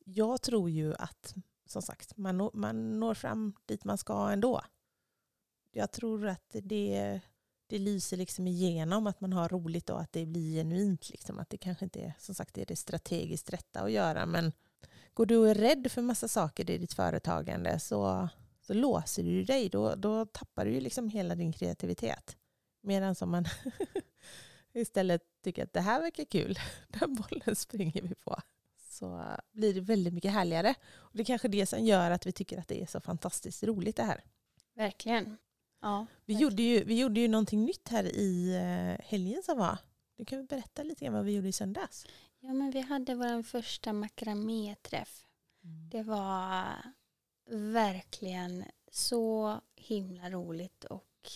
jag 0.05 0.43
tror 0.43 0.71
ju 0.71 0.95
att 0.95 1.35
som 1.67 1.83
sagt, 1.83 2.17
man, 2.17 2.39
når, 2.39 2.51
man 2.55 3.01
når 3.01 3.15
fram 3.15 3.55
dit 3.67 3.85
man 3.85 3.99
ska 3.99 4.31
ändå. 4.31 4.63
Jag 5.73 5.93
tror 5.93 6.27
att 6.27 6.57
det, 6.63 7.21
det 7.67 7.79
lyser 7.79 8.17
liksom 8.17 8.47
igenom 8.47 9.07
att 9.07 9.21
man 9.21 9.33
har 9.33 9.49
roligt 9.49 9.91
och 9.91 10.01
att 10.01 10.13
det 10.13 10.27
blir 10.27 10.55
genuint. 10.55 11.11
Liksom. 11.11 11.39
Att 11.39 11.51
det 11.51 11.57
kanske 11.59 11.85
inte 11.85 12.01
är, 12.01 12.13
som 12.19 12.35
sagt, 12.35 12.59
är 12.59 12.67
det 12.67 12.77
strategiskt 12.77 13.51
rätta 13.51 13.81
att 13.81 13.93
göra. 13.93 14.27
Men 14.27 14.53
går 15.15 15.27
du 15.27 15.37
och 15.37 15.49
är 15.49 15.55
rädd 15.55 15.93
för 15.93 16.03
massa 16.03 16.29
saker 16.29 16.71
i 16.71 16.79
ditt 16.79 16.93
företagande 16.93 17.79
så, 17.79 18.29
så 18.61 18.75
låser 18.75 19.23
du 19.23 19.45
dig. 19.45 19.69
Då, 19.69 19.95
då 19.95 20.27
tappar 20.27 20.65
du 20.65 20.71
ju 20.71 20.81
liksom 20.81 21.09
hela 21.09 21.35
din 21.35 21.53
kreativitet. 21.53 22.37
Medan 22.81 23.15
som 23.15 23.31
man 23.31 23.45
istället 24.73 25.23
tycker 25.45 25.65
att 25.65 25.73
det 25.73 25.81
här 25.81 26.01
verkar 26.01 26.25
kul, 26.25 26.59
den 26.89 27.15
bollen 27.15 27.57
springer 27.57 28.03
vi 28.03 28.15
på 28.15 28.37
så 28.97 29.37
blir 29.53 29.75
det 29.75 29.81
väldigt 29.81 30.15
mycket 30.15 30.33
härligare. 30.33 30.75
Och 30.95 31.17
det 31.17 31.23
är 31.23 31.25
kanske 31.25 31.49
det 31.49 31.67
som 31.67 31.85
gör 31.85 32.11
att 32.11 32.27
vi 32.27 32.33
tycker 32.33 32.59
att 32.59 32.69
det 32.69 32.83
är 32.83 32.87
så 32.87 33.01
fantastiskt 33.01 33.65
roligt 33.65 33.97
det 33.97 34.03
här. 34.03 34.25
Verkligen. 34.75 35.37
Ja, 35.83 36.07
vi, 36.25 36.33
verkligen. 36.33 36.51
Gjorde 36.51 36.63
ju, 36.63 36.85
vi 36.85 36.99
gjorde 36.99 37.21
ju 37.21 37.29
någonting 37.29 37.65
nytt 37.65 37.89
här 37.89 38.05
i 38.05 38.55
eh, 38.55 39.07
helgen 39.07 39.43
som 39.43 39.59
var. 39.59 39.79
Du 40.17 40.25
kan 40.25 40.39
väl 40.39 40.47
berätta 40.47 40.83
lite 40.83 41.05
grann 41.05 41.15
vad 41.15 41.25
vi 41.25 41.35
gjorde 41.35 41.49
i 41.49 41.53
söndags? 41.53 42.07
Ja, 42.41 42.53
men 42.53 42.71
vi 42.71 42.81
hade 42.81 43.15
vår 43.15 43.43
första 43.43 43.93
makraméträff. 43.93 45.27
Mm. 45.65 45.89
Det 45.89 46.03
var 46.03 46.77
verkligen 47.51 48.65
så 48.91 49.61
himla 49.75 50.31
roligt 50.31 50.85
och 50.85 51.31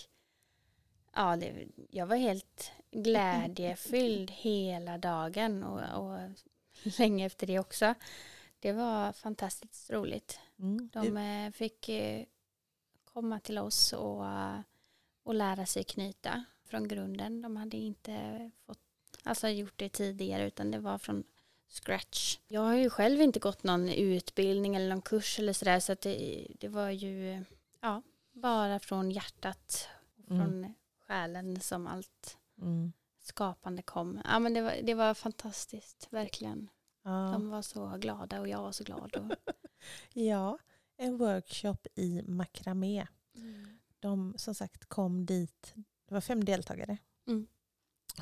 ja, 1.14 1.36
det, 1.36 1.68
jag 1.90 2.06
var 2.06 2.16
helt 2.16 2.72
glädjefylld 2.90 4.30
hela 4.34 4.98
dagen 4.98 5.64
och, 5.64 6.08
och 6.08 6.18
länge 6.98 7.26
efter 7.26 7.46
det 7.46 7.58
också. 7.58 7.94
Det 8.58 8.72
var 8.72 9.12
fantastiskt 9.12 9.90
roligt. 9.90 10.40
Mm. 10.58 10.90
De 10.92 11.16
eh, 11.16 11.52
fick 11.52 11.88
eh, 11.88 12.24
komma 13.04 13.40
till 13.40 13.58
oss 13.58 13.92
och, 13.92 14.24
och 15.22 15.34
lära 15.34 15.66
sig 15.66 15.84
knyta 15.84 16.44
från 16.70 16.88
grunden. 16.88 17.42
De 17.42 17.56
hade 17.56 17.76
inte 17.76 18.50
fått, 18.66 18.78
alltså 19.22 19.48
gjort 19.48 19.74
det 19.76 19.88
tidigare 19.88 20.46
utan 20.46 20.70
det 20.70 20.78
var 20.78 20.98
från 20.98 21.24
scratch. 21.68 22.38
Jag 22.48 22.60
har 22.60 22.74
ju 22.74 22.90
själv 22.90 23.20
inte 23.20 23.38
gått 23.38 23.62
någon 23.62 23.88
utbildning 23.88 24.76
eller 24.76 24.88
någon 24.88 25.02
kurs 25.02 25.38
eller 25.38 25.52
sådär 25.52 25.80
så 25.80 25.92
att 25.92 26.00
det, 26.00 26.46
det 26.60 26.68
var 26.68 26.90
ju 26.90 27.44
ja, 27.80 28.02
bara 28.32 28.78
från 28.78 29.10
hjärtat 29.10 29.88
och 30.16 30.30
mm. 30.30 30.42
från 30.42 30.74
själen 31.06 31.60
som 31.60 31.86
allt 31.86 32.38
mm 32.62 32.92
skapande 33.30 33.82
kom. 33.82 34.20
Ja, 34.24 34.38
men 34.38 34.54
det, 34.54 34.62
var, 34.62 34.74
det 34.82 34.94
var 34.94 35.14
fantastiskt, 35.14 36.08
verkligen. 36.10 36.68
Ja. 37.02 37.10
De 37.10 37.50
var 37.50 37.62
så 37.62 37.96
glada 37.98 38.40
och 38.40 38.48
jag 38.48 38.62
var 38.62 38.72
så 38.72 38.84
glad. 38.84 39.16
Och... 39.16 39.54
ja, 40.12 40.58
en 40.96 41.16
workshop 41.16 41.86
i 41.94 42.22
makramé. 42.22 43.06
Mm. 43.34 43.78
De 44.00 44.34
som 44.36 44.54
sagt 44.54 44.84
kom 44.84 45.26
dit, 45.26 45.74
det 46.10 46.14
var 46.14 46.20
fem 46.20 46.44
deltagare. 46.44 46.98
Mm. 47.26 47.46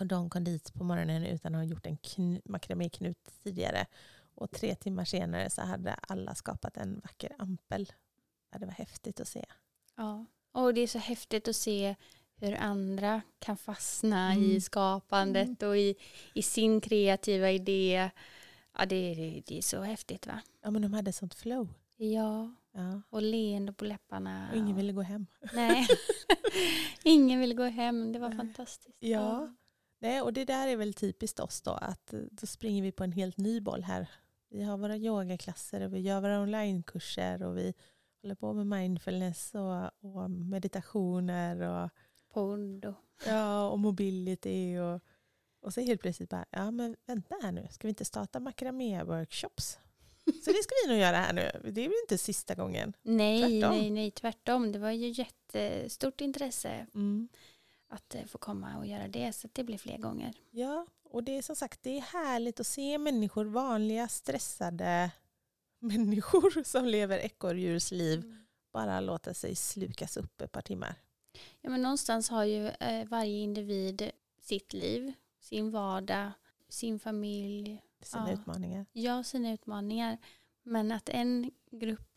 Och 0.00 0.06
de 0.06 0.30
kom 0.30 0.44
dit 0.44 0.74
på 0.74 0.84
morgonen 0.84 1.26
utan 1.26 1.54
att 1.54 1.58
ha 1.58 1.64
gjort 1.64 1.86
en 1.86 2.40
makraméknut 2.44 3.18
tidigare. 3.42 3.86
Och 4.34 4.50
tre 4.50 4.74
timmar 4.74 5.04
senare 5.04 5.50
så 5.50 5.62
hade 5.62 5.94
alla 5.94 6.34
skapat 6.34 6.76
en 6.76 7.00
vacker 7.00 7.34
ampel. 7.38 7.92
Ja, 8.50 8.58
det 8.58 8.66
var 8.66 8.72
häftigt 8.72 9.20
att 9.20 9.28
se. 9.28 9.44
Ja, 9.96 10.26
och 10.52 10.74
det 10.74 10.80
är 10.80 10.86
så 10.86 10.98
häftigt 10.98 11.48
att 11.48 11.56
se 11.56 11.94
hur 12.36 12.54
andra 12.54 13.22
kan 13.38 13.56
fastna 13.56 14.32
mm. 14.32 14.44
i 14.44 14.60
skapandet 14.60 15.62
mm. 15.62 15.70
och 15.70 15.78
i, 15.78 15.94
i 16.34 16.42
sin 16.42 16.80
kreativa 16.80 17.50
idé. 17.50 18.10
Ja, 18.78 18.86
det, 18.86 19.14
det, 19.14 19.42
det, 19.46 19.58
är 19.58 19.62
så 19.62 19.80
häftigt 19.80 20.26
va? 20.26 20.40
Ja, 20.62 20.70
men 20.70 20.82
de 20.82 20.92
hade 20.92 21.12
sånt 21.12 21.34
flow. 21.34 21.68
Ja, 21.96 22.54
ja. 22.72 23.02
och 23.10 23.22
leende 23.22 23.72
på 23.72 23.84
läpparna. 23.84 24.48
Och 24.50 24.56
ingen 24.56 24.76
ville 24.76 24.92
gå 24.92 25.02
hem. 25.02 25.26
Nej, 25.52 25.86
ingen 27.02 27.40
ville 27.40 27.54
gå 27.54 27.64
hem. 27.64 28.12
Det 28.12 28.18
var 28.18 28.30
fantastiskt. 28.30 28.96
Ja. 29.00 29.18
ja. 29.18 29.54
Nej, 30.00 30.22
och 30.22 30.32
det 30.32 30.44
där 30.44 30.68
är 30.68 30.76
väl 30.76 30.94
typiskt 30.94 31.40
oss 31.40 31.62
då, 31.62 31.70
att 31.70 32.14
då 32.30 32.46
springer 32.46 32.82
vi 32.82 32.92
på 32.92 33.04
en 33.04 33.12
helt 33.12 33.36
ny 33.36 33.60
boll 33.60 33.82
här. 33.82 34.08
Vi 34.50 34.62
har 34.62 34.76
våra 34.76 34.96
yogaklasser 34.96 35.80
och 35.80 35.94
vi 35.94 35.98
gör 35.98 36.20
våra 36.20 36.40
onlinekurser 36.40 37.42
och 37.42 37.56
vi 37.56 37.74
håller 38.22 38.34
på 38.34 38.52
med 38.52 38.66
mindfulness 38.66 39.54
och, 39.54 40.14
och 40.14 40.30
meditationer 40.30 41.60
och 41.60 41.90
podd. 42.32 42.84
Och... 42.84 42.94
Ja, 43.26 43.68
och 43.68 43.78
mobility. 43.78 44.78
Och, 44.78 45.00
och 45.60 45.74
så 45.74 45.80
helt 45.80 46.00
plötsligt 46.00 46.30
bara, 46.30 46.46
ja 46.50 46.70
men 46.70 46.96
vänta 47.06 47.34
här 47.42 47.52
nu, 47.52 47.66
ska 47.70 47.86
vi 47.86 47.90
inte 47.90 48.04
starta 48.04 48.40
makramé-workshops? 48.40 49.78
Så 50.44 50.52
det 50.52 50.62
ska 50.62 50.74
vi 50.84 50.90
nog 50.92 51.00
göra 51.00 51.16
här 51.16 51.32
nu. 51.32 51.70
Det 51.72 51.84
är 51.84 51.88
väl 51.88 51.98
inte 52.02 52.18
sista 52.18 52.54
gången? 52.54 52.92
Nej, 53.02 53.60
tvärtom. 53.60 53.78
nej, 53.78 53.90
nej, 53.90 54.10
tvärtom. 54.10 54.72
Det 54.72 54.78
var 54.78 54.90
ju 54.90 55.08
jättestort 55.08 56.20
intresse 56.20 56.86
mm. 56.94 57.28
att 57.88 58.14
eh, 58.14 58.24
få 58.24 58.38
komma 58.38 58.78
och 58.78 58.86
göra 58.86 59.08
det, 59.08 59.32
så 59.32 59.48
det 59.52 59.64
blir 59.64 59.78
fler 59.78 59.98
gånger. 59.98 60.34
Ja, 60.50 60.86
och 61.10 61.24
det 61.24 61.38
är 61.38 61.42
som 61.42 61.56
sagt, 61.56 61.82
det 61.82 61.96
är 61.98 62.00
härligt 62.00 62.60
att 62.60 62.66
se 62.66 62.98
människor, 62.98 63.44
vanliga 63.44 64.08
stressade 64.08 65.10
människor 65.78 66.64
som 66.64 66.84
lever 66.84 67.18
ekorrdjursliv, 67.18 68.20
mm. 68.20 68.36
bara 68.72 69.00
låta 69.00 69.34
sig 69.34 69.54
slukas 69.54 70.16
upp 70.16 70.40
ett 70.40 70.52
par 70.52 70.62
timmar. 70.62 70.94
Ja, 71.60 71.70
men 71.70 71.82
någonstans 71.82 72.28
har 72.28 72.44
ju 72.44 72.68
eh, 72.68 73.08
varje 73.08 73.38
individ 73.38 74.10
sitt 74.40 74.72
liv, 74.72 75.12
sin 75.40 75.70
vardag, 75.70 76.30
sin 76.68 76.98
familj. 76.98 77.82
Sina 78.00 78.28
ja. 78.28 78.34
utmaningar. 78.34 78.86
Ja, 78.92 79.22
sina 79.22 79.52
utmaningar. 79.52 80.18
Men 80.62 80.92
att 80.92 81.08
en 81.08 81.50
grupp 81.70 82.08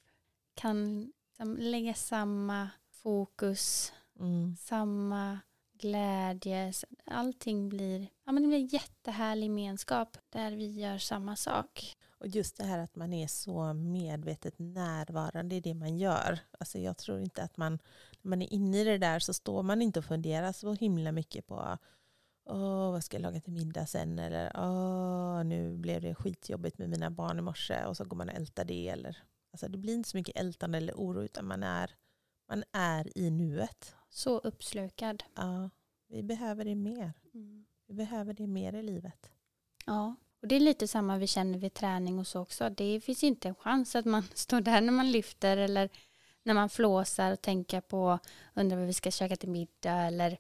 kan 0.53 1.11
liksom, 1.29 1.57
lägga 1.57 1.93
samma 1.93 2.69
fokus, 2.89 3.93
mm. 4.19 4.55
samma 4.55 5.39
glädje. 5.73 6.73
Allting 7.05 7.69
blir, 7.69 8.07
ja, 8.25 8.31
men 8.31 8.43
det 8.43 8.49
blir 8.49 8.73
jättehärlig 8.73 9.47
gemenskap 9.47 10.17
där 10.29 10.51
vi 10.51 10.79
gör 10.79 10.97
samma 10.97 11.35
sak. 11.35 11.97
Och 12.19 12.27
just 12.27 12.57
det 12.57 12.63
här 12.63 12.79
att 12.79 12.95
man 12.95 13.13
är 13.13 13.27
så 13.27 13.73
medvetet 13.73 14.59
närvarande 14.59 15.55
i 15.55 15.59
det 15.59 15.73
man 15.73 15.97
gör. 15.97 16.39
Alltså 16.59 16.79
jag 16.79 16.97
tror 16.97 17.19
inte 17.19 17.43
att 17.43 17.57
man, 17.57 17.79
när 18.21 18.29
man 18.29 18.41
är 18.41 18.53
inne 18.53 18.77
i 18.77 18.83
det 18.83 18.97
där 18.97 19.19
så 19.19 19.33
står 19.33 19.63
man 19.63 19.81
inte 19.81 19.99
och 19.99 20.05
funderar 20.05 20.51
så 20.51 20.73
himla 20.73 21.11
mycket 21.11 21.47
på 21.47 21.77
Åh, 22.45 22.91
vad 22.91 23.03
ska 23.03 23.17
jag 23.17 23.21
laga 23.21 23.39
till 23.39 23.53
middag 23.53 23.85
sen? 23.85 24.19
Eller 24.19 24.51
Åh, 24.55 25.43
nu 25.43 25.77
blev 25.77 26.01
det 26.01 26.15
skitjobbigt 26.15 26.77
med 26.77 26.89
mina 26.89 27.11
barn 27.11 27.39
i 27.39 27.41
morse 27.41 27.85
och 27.85 27.97
så 27.97 28.05
går 28.05 28.17
man 28.17 28.29
och 28.29 28.35
ältar 28.35 28.65
det. 28.65 28.87
Eller, 28.87 29.17
alltså 29.51 29.67
det 29.67 29.77
blir 29.77 29.93
inte 29.93 30.09
så 30.09 30.17
mycket 30.17 30.37
ältande 30.37 30.77
eller 30.77 30.93
oro 30.93 31.23
utan 31.23 31.47
man 31.47 31.63
är, 31.63 31.95
man 32.49 32.63
är 32.71 33.17
i 33.17 33.29
nuet. 33.29 33.95
Så 34.09 34.37
uppslukad. 34.37 35.23
Ja, 35.35 35.69
vi 36.07 36.23
behöver 36.23 36.65
det 36.65 36.75
mer. 36.75 37.13
Mm. 37.33 37.65
Vi 37.87 37.93
behöver 37.93 38.33
det 38.33 38.47
mer 38.47 38.73
i 38.73 38.83
livet. 38.83 39.31
Ja, 39.85 40.15
och 40.41 40.47
det 40.47 40.55
är 40.55 40.59
lite 40.59 40.87
samma 40.87 41.17
vi 41.17 41.27
känner 41.27 41.59
vid 41.59 41.73
träning 41.73 42.19
och 42.19 42.27
så 42.27 42.39
också. 42.39 42.69
Det 42.69 43.01
finns 43.01 43.23
inte 43.23 43.47
en 43.47 43.55
chans 43.55 43.95
att 43.95 44.05
man 44.05 44.23
står 44.33 44.61
där 44.61 44.81
när 44.81 44.93
man 44.93 45.11
lyfter 45.11 45.57
eller 45.57 45.89
när 46.43 46.53
man 46.53 46.69
flåsar 46.69 47.31
och 47.31 47.41
tänker 47.41 47.81
på 47.81 48.19
undrar 48.53 48.77
vad 48.77 48.87
vi 48.87 48.93
ska 48.93 49.11
käka 49.11 49.35
till 49.35 49.49
middag 49.49 49.93
eller 49.93 50.37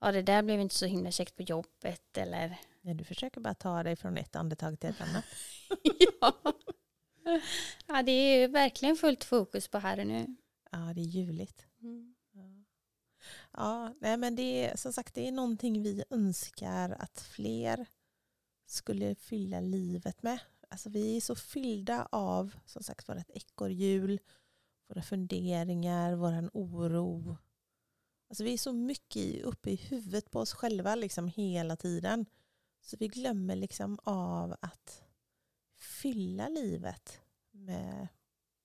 ja 0.00 0.12
det 0.12 0.22
där 0.22 0.42
blev 0.42 0.60
inte 0.60 0.74
så 0.74 0.86
himla 0.86 1.10
käckt 1.10 1.36
på 1.36 1.42
jobbet 1.42 2.16
eller 2.18 2.58
Nej, 2.82 2.94
du 2.94 3.04
försöker 3.04 3.40
bara 3.40 3.54
ta 3.54 3.82
dig 3.82 3.96
från 3.96 4.18
ett 4.18 4.36
andetag 4.36 4.80
till 4.80 4.90
ett 4.90 5.00
annat. 5.00 5.24
ja. 6.20 6.36
ja, 7.86 8.02
det 8.02 8.12
är 8.12 8.48
verkligen 8.48 8.96
fullt 8.96 9.24
fokus 9.24 9.68
på 9.68 9.78
här 9.78 10.00
och 10.00 10.06
nu. 10.06 10.36
Ja, 10.70 10.78
det 10.78 11.00
är 11.00 11.04
ljuvligt. 11.04 11.66
Mm. 11.82 12.14
Ja, 13.52 13.94
nej, 14.00 14.16
men 14.16 14.36
det 14.36 14.66
är 14.66 14.76
som 14.76 14.92
sagt 14.92 15.14
det 15.14 15.28
är 15.28 15.32
någonting 15.32 15.82
vi 15.82 16.04
önskar 16.10 16.90
att 16.90 17.20
fler 17.20 17.86
skulle 18.66 19.14
fylla 19.14 19.60
livet 19.60 20.22
med. 20.22 20.38
Alltså 20.68 20.90
vi 20.90 21.16
är 21.16 21.20
så 21.20 21.34
fyllda 21.34 22.08
av 22.12 22.54
som 22.66 22.82
sagt 22.82 23.08
vårt 23.08 23.30
ekorrhjul, 23.30 24.20
våra 24.88 25.02
funderingar, 25.02 26.14
vår 26.14 26.50
oro. 26.52 27.36
Alltså 28.30 28.44
vi 28.44 28.52
är 28.52 28.58
så 28.58 28.72
mycket 28.72 29.42
uppe 29.42 29.70
i 29.70 29.76
huvudet 29.76 30.30
på 30.30 30.40
oss 30.40 30.52
själva 30.52 30.94
liksom 30.94 31.28
hela 31.28 31.76
tiden. 31.76 32.26
Så 32.80 32.96
vi 32.96 33.08
glömmer 33.08 33.56
liksom 33.56 33.98
av 34.02 34.56
att 34.60 35.02
fylla 35.78 36.48
livet 36.48 37.20
med 37.50 38.08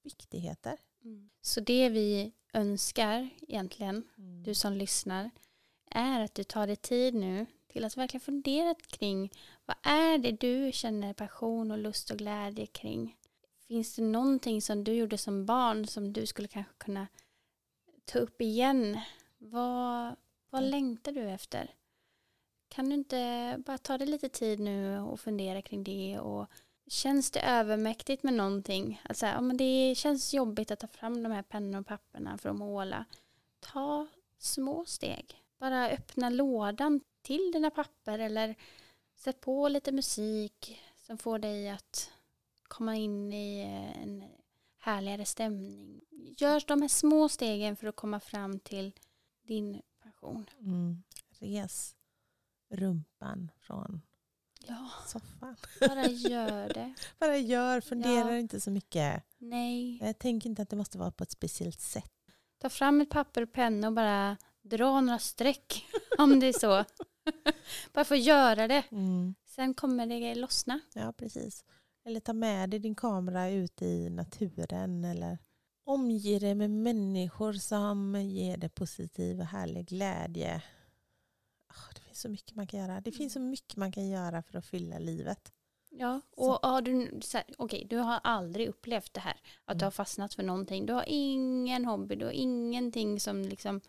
viktigheter. 0.03 0.77
Mm. 1.03 1.29
Så 1.41 1.59
det 1.59 1.89
vi 1.89 2.33
önskar 2.53 3.29
egentligen, 3.41 4.03
mm. 4.17 4.43
du 4.43 4.55
som 4.55 4.73
lyssnar, 4.73 5.29
är 5.91 6.19
att 6.19 6.35
du 6.35 6.43
tar 6.43 6.67
dig 6.67 6.75
tid 6.75 7.13
nu 7.13 7.45
till 7.67 7.85
att 7.85 7.97
verkligen 7.97 8.21
fundera 8.21 8.75
kring 8.75 9.31
vad 9.65 9.77
är 9.83 10.17
det 10.17 10.31
du 10.31 10.71
känner 10.73 11.13
passion 11.13 11.71
och 11.71 11.77
lust 11.77 12.11
och 12.11 12.17
glädje 12.17 12.65
kring? 12.65 13.17
Finns 13.67 13.95
det 13.95 14.01
någonting 14.01 14.61
som 14.61 14.83
du 14.83 14.93
gjorde 14.93 15.17
som 15.17 15.45
barn 15.45 15.87
som 15.87 16.13
du 16.13 16.25
skulle 16.25 16.47
kanske 16.47 16.73
kunna 16.77 17.07
ta 18.05 18.19
upp 18.19 18.41
igen? 18.41 18.99
Vad, 19.37 20.15
vad 20.49 20.61
mm. 20.61 20.71
längtar 20.71 21.11
du 21.11 21.29
efter? 21.29 21.75
Kan 22.67 22.89
du 22.89 22.95
inte 22.95 23.55
bara 23.65 23.77
ta 23.77 23.97
dig 23.97 24.07
lite 24.07 24.29
tid 24.29 24.59
nu 24.59 24.99
och 24.99 25.19
fundera 25.19 25.61
kring 25.61 25.83
det 25.83 26.19
och 26.19 26.49
Känns 26.87 27.31
det 27.31 27.39
övermäktigt 27.39 28.23
med 28.23 28.33
någonting? 28.33 29.01
Alltså, 29.03 29.25
ja, 29.25 29.41
men 29.41 29.57
det 29.57 29.93
känns 29.97 30.33
jobbigt 30.33 30.71
att 30.71 30.79
ta 30.79 30.87
fram 30.87 31.23
de 31.23 31.31
här 31.31 31.41
pennorna 31.41 31.79
och 31.79 31.87
papperna 31.87 32.37
för 32.37 32.49
att 32.49 32.55
måla. 32.55 33.05
Ta 33.59 34.07
små 34.37 34.85
steg. 34.85 35.43
Bara 35.57 35.89
öppna 35.89 36.29
lådan 36.29 37.01
till 37.21 37.51
dina 37.53 37.69
papper 37.69 38.19
eller 38.19 38.55
sätt 39.15 39.41
på 39.41 39.67
lite 39.67 39.91
musik 39.91 40.81
som 40.97 41.17
får 41.17 41.39
dig 41.39 41.69
att 41.69 42.11
komma 42.63 42.95
in 42.95 43.33
i 43.33 43.61
en 44.03 44.23
härligare 44.77 45.25
stämning. 45.25 46.01
Gör 46.37 46.63
de 46.67 46.81
här 46.81 46.89
små 46.89 47.29
stegen 47.29 47.75
för 47.75 47.87
att 47.87 47.95
komma 47.95 48.19
fram 48.19 48.59
till 48.59 48.93
din 49.47 49.81
passion. 50.03 50.45
Mm. 50.59 51.03
Res 51.39 51.95
rumpan 52.69 53.51
från 53.59 54.01
Ja, 54.67 54.89
soffan. 55.07 55.55
bara 55.79 56.05
gör 56.07 56.69
det. 56.73 56.93
Bara 57.19 57.37
gör, 57.37 57.81
fundera 57.81 58.31
Ja. 58.31 58.37
inte 58.37 58.61
så 58.61 58.71
mycket. 58.71 59.23
Nej. 59.37 59.97
Jag 60.01 60.19
tänker 60.19 60.49
inte 60.49 60.61
att 60.61 60.69
det 60.69 60.75
måste 60.75 60.97
vara 60.97 61.11
på 61.11 61.23
ett 61.23 61.31
speciellt 61.31 61.81
sätt. 61.81 62.11
Ta 62.61 62.69
fram 62.69 63.01
ett 63.01 63.09
papper 63.09 63.41
och 63.41 63.53
penna 63.53 63.87
och 63.87 63.93
bara 63.93 64.37
dra 64.61 65.01
några 65.01 65.19
streck 65.19 65.85
om 66.17 66.39
det 66.39 66.45
är 66.47 66.53
så. 66.59 66.85
bara 67.93 68.05
få 68.05 68.15
göra 68.15 68.67
det. 68.67 68.83
Sen 69.45 69.73
kommer 69.73 70.05
det 70.07 70.35
lossna. 70.35 70.79
Ja, 70.93 71.13
precis. 71.17 71.63
Eller 72.05 72.19
ta 72.19 72.33
med 72.33 72.69
dig 72.69 72.79
din 72.79 72.95
kamera 72.95 73.49
ut 73.49 73.81
i 73.81 74.09
naturen 74.09 75.05
eller 75.05 75.37
omge 75.85 76.39
dig 76.39 76.55
med 76.55 76.69
människor 76.71 77.53
som 77.53 78.15
ger 78.21 78.57
dig 78.57 78.69
positiv 78.69 79.39
och 79.39 79.45
härlig 79.45 79.85
glädje. 79.87 80.61
Ah, 81.67 81.93
Det 81.95 82.01
finns 82.01 82.21
så 82.21 82.29
mycket 82.29 82.55
man 82.55 82.67
kan 82.67 82.79
göra. 82.79 83.01
Det 83.01 83.11
finns 83.11 83.33
så 83.33 83.39
mycket 83.39 83.75
man 83.75 83.91
kan 83.91 84.07
göra 84.07 84.43
för 84.43 84.57
att 84.57 84.65
fylla 84.65 84.99
livet. 84.99 85.51
Ja, 85.89 86.21
och 86.31 86.59
har 86.69 86.81
du, 86.81 87.19
så 87.21 87.37
här, 87.37 87.45
okej, 87.57 87.87
du 87.89 87.97
har 87.97 88.19
aldrig 88.23 88.67
upplevt 88.67 89.13
det 89.13 89.19
här, 89.19 89.37
att 89.65 89.77
du 89.79 89.83
Mm. 89.83 89.85
har 89.85 89.91
fastnat 89.91 90.33
för 90.33 90.43
någonting. 90.43 90.85
Du 90.85 90.93
har 90.93 91.03
ingen 91.07 91.85
hobby, 91.85 92.15
du 92.15 92.25
har 92.25 92.31
ingenting 92.31 93.19
som 93.19 93.41
liksom, 93.41 93.81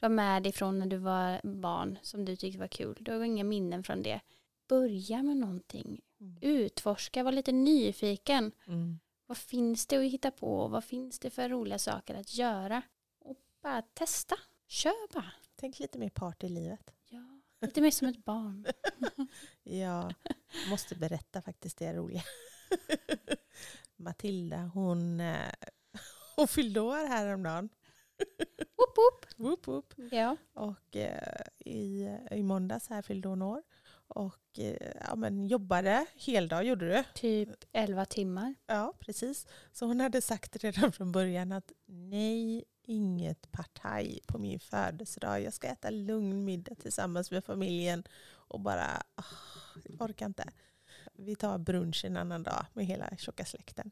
du 0.00 0.04
har 0.06 0.10
med 0.10 0.42
dig 0.42 0.52
från 0.52 0.78
när 0.78 0.86
du 0.86 0.96
var 0.96 1.40
barn 1.44 1.98
som 2.02 2.24
du 2.24 2.36
tyckte 2.36 2.58
var 2.58 2.66
kul. 2.68 2.96
Du 3.00 3.12
har 3.12 3.24
inga 3.24 3.44
minnen 3.44 3.82
från 3.84 4.02
det. 4.02 4.20
Börja 4.68 5.22
med 5.22 5.36
någonting. 5.36 6.00
Utforska, 6.40 7.22
var 7.22 7.32
lite 7.32 7.52
nyfiken. 7.52 8.52
Vad 9.30 9.38
finns 9.38 9.86
det 9.86 9.96
att 9.96 10.12
hitta 10.12 10.30
på? 10.30 10.68
Vad 10.68 10.84
finns 10.84 11.18
det 11.18 11.30
för 11.30 11.48
roliga 11.48 11.78
saker 11.78 12.14
att 12.14 12.34
göra? 12.34 12.82
Och 13.18 13.36
bara 13.62 13.82
testa. 13.82 14.36
Kör 14.66 15.12
bara. 15.14 15.32
Tänk 15.56 15.78
lite 15.78 15.98
mer 15.98 16.10
part 16.10 16.44
i 16.44 16.48
livet. 16.48 16.94
Ja, 17.08 17.40
lite 17.60 17.80
mer 17.80 17.90
som 17.90 18.08
ett 18.08 18.24
barn. 18.24 18.66
Ja, 19.62 20.10
måste 20.70 20.94
berätta 20.94 21.42
faktiskt 21.42 21.78
det 21.78 21.92
roliga. 21.92 22.22
Matilda, 23.96 24.56
hon, 24.74 25.20
eh, 25.20 25.52
hon 26.36 26.48
fyllde 26.48 26.80
år 26.80 27.08
häromdagen. 27.08 27.68
Woop, 28.58 28.96
woop. 28.96 29.26
Woop, 29.36 29.68
woop. 29.68 29.94
Ja. 30.12 30.36
Och 30.52 30.96
eh, 30.96 31.42
i, 31.58 32.16
i 32.30 32.42
måndags 32.42 32.88
här 32.88 33.02
fyllde 33.02 33.28
hon 33.28 33.42
år. 33.42 33.62
Och 34.10 34.58
eh, 34.58 34.92
ja, 35.08 35.16
men 35.16 35.44
jobbade 35.44 36.06
heldag 36.14 36.64
gjorde 36.64 36.88
du. 36.88 37.04
Typ 37.14 37.48
11 37.72 38.04
timmar. 38.04 38.54
Ja, 38.66 38.92
precis. 39.00 39.46
Så 39.72 39.86
hon 39.86 40.00
hade 40.00 40.20
sagt 40.20 40.56
redan 40.56 40.92
från 40.92 41.12
början 41.12 41.52
att 41.52 41.72
nej, 41.86 42.64
inget 42.82 43.52
partaj 43.52 44.20
på 44.26 44.38
min 44.38 44.60
födelsedag. 44.60 45.42
Jag 45.42 45.52
ska 45.54 45.68
äta 45.68 45.90
lugn 45.90 46.44
middag 46.44 46.74
tillsammans 46.74 47.30
med 47.30 47.44
familjen 47.44 48.04
och 48.32 48.60
bara, 48.60 49.02
jag 49.84 50.02
orkar 50.02 50.26
inte. 50.26 50.44
Vi 51.12 51.36
tar 51.36 51.58
brunch 51.58 52.04
en 52.04 52.16
annan 52.16 52.42
dag 52.42 52.66
med 52.72 52.86
hela 52.86 53.16
tjocka 53.16 53.44
släkten. 53.44 53.90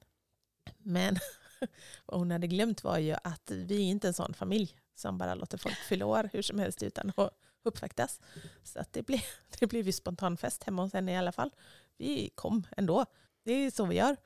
Men 0.79 1.17
vad 2.07 2.19
hon 2.19 2.31
hade 2.31 2.47
glömt 2.47 2.85
var 2.85 2.99
ju 2.99 3.17
att 3.23 3.51
vi 3.51 3.77
är 3.77 3.91
inte 3.91 4.09
en 4.09 4.15
sån 4.15 4.35
familj 4.35 4.77
som 4.95 5.19
bara 5.19 5.35
låter 5.35 5.59
folk 5.59 5.77
fylla 5.77 6.07
år 6.07 6.31
hur 6.33 6.43
som 6.43 6.59
helst 6.59 6.83
utan 6.83 7.13
att 7.17 7.31
uppvaktas. 7.69 8.21
Så 8.63 8.81
att 8.81 8.93
det, 8.93 9.03
blev, 9.03 9.21
det 9.59 9.67
blev 9.67 9.87
ju 9.87 9.93
spontanfest 9.93 10.65
hemma 10.65 10.83
hos 10.83 10.93
henne 10.93 11.13
i 11.13 11.17
alla 11.17 11.33
fall. 11.33 11.51
Vi 11.97 12.31
kom 12.35 12.67
ändå. 12.77 13.07
Det 13.45 13.53
är 13.53 13.71
så 13.71 13.85
vi 13.85 13.97
gör. 13.97 14.17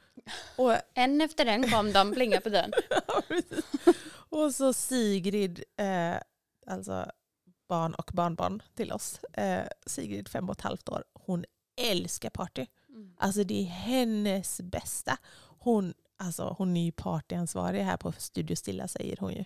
Och 0.56 0.74
En 0.94 1.20
efter 1.20 1.46
en 1.46 1.70
kom 1.70 1.92
de 1.92 2.12
plinga 2.12 2.40
på 2.40 2.48
dörren. 2.48 2.72
Och 4.28 4.54
så 4.54 4.72
Sigrid, 4.72 5.64
eh, 5.76 6.16
alltså 6.66 7.10
barn 7.68 7.94
och 7.94 8.10
barnbarn 8.14 8.62
till 8.74 8.92
oss. 8.92 9.18
Eh, 9.24 9.66
Sigrid, 9.86 10.28
fem 10.28 10.48
och 10.48 10.56
ett 10.58 10.60
halvt 10.60 10.88
år, 10.88 11.04
hon 11.12 11.44
älskar 11.76 12.30
party. 12.30 12.66
Mm. 12.88 13.14
Alltså 13.18 13.44
det 13.44 13.62
är 13.62 13.64
hennes 13.64 14.60
bästa. 14.60 15.18
Hon, 15.58 15.94
alltså, 16.16 16.54
hon 16.58 16.76
är 16.76 16.84
ju 16.84 16.92
partyansvarig 16.92 17.82
här 17.82 17.96
på 17.96 18.12
Studio 18.12 18.56
Stilla 18.56 18.88
säger 18.88 19.16
hon 19.20 19.32
ju. 19.32 19.44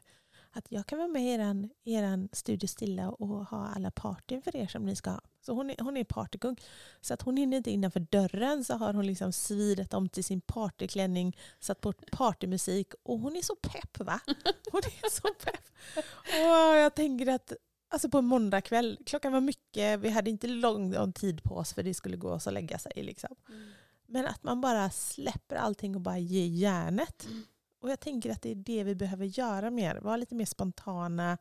Att 0.57 0.67
jag 0.69 0.87
kan 0.87 0.99
vara 0.99 1.09
med 1.09 1.23
i 1.23 1.29
eran, 1.29 1.71
eran 1.85 2.29
Studio 2.33 2.67
Stilla 2.67 3.11
och 3.11 3.47
ha 3.47 3.69
alla 3.77 3.91
partyn 3.91 4.43
för 4.43 4.57
er 4.57 4.67
som 4.67 4.87
ni 4.87 4.97
ska 4.97 5.11
ha. 5.11 5.21
Så 5.41 5.53
hon 5.53 5.71
är, 5.71 5.77
hon 5.79 5.97
är 5.97 6.05
partykung. 6.05 6.57
Så 7.01 7.15
att 7.15 7.23
hon 7.23 7.37
hinner 7.37 7.57
inte 7.57 7.71
innanför 7.71 8.01
dörren 8.01 8.65
så 8.65 8.75
har 8.75 8.95
hon 8.95 9.07
liksom 9.07 9.33
svidat 9.33 9.95
om 9.95 10.09
till 10.09 10.25
sin 10.25 10.41
partyklänning, 10.41 11.37
satt 11.61 11.81
på 11.81 11.93
partymusik 11.93 12.93
och 13.03 13.19
hon 13.19 13.37
är 13.37 13.43
så 13.43 13.57
pepp 13.57 13.99
va? 13.99 14.21
Hon 14.73 14.81
är 15.03 15.11
så 15.11 15.35
pepp. 15.45 15.69
Och 16.27 16.77
jag 16.77 16.95
tänker 16.95 17.27
att 17.27 17.53
alltså 17.89 18.09
på 18.09 18.19
en 18.19 18.25
måndagkväll, 18.25 18.99
klockan 19.07 19.33
var 19.33 19.41
mycket, 19.41 20.01
vi 20.01 20.11
hade 20.11 20.31
inte 20.31 20.47
lång 20.47 20.93
lång 20.93 21.13
tid 21.13 21.43
på 21.43 21.57
oss 21.57 21.73
för 21.73 21.83
det 21.83 21.95
skulle 21.95 22.17
gå 22.17 22.31
oss 22.31 22.47
att 22.47 22.53
lägga 22.53 22.79
sig. 22.79 22.93
Liksom. 22.97 23.37
Mm. 23.49 23.71
Men 24.07 24.27
att 24.27 24.43
man 24.43 24.61
bara 24.61 24.91
släpper 24.91 25.57
allting 25.57 25.95
och 25.95 26.01
bara 26.01 26.19
ger 26.19 26.47
järnet. 26.47 27.27
Mm. 27.27 27.45
Och 27.87 27.93
jag 27.93 28.01
tänker 28.01 28.31
att 28.31 28.43
det 28.43 28.51
är 28.51 28.55
det 28.55 28.85
vi 28.85 28.95
behöver 28.95 29.25
göra 29.27 29.71
mer. 29.71 29.97
Vara 29.97 30.17
lite 30.17 30.35
mer 30.35 30.45
spontana, 30.45 31.39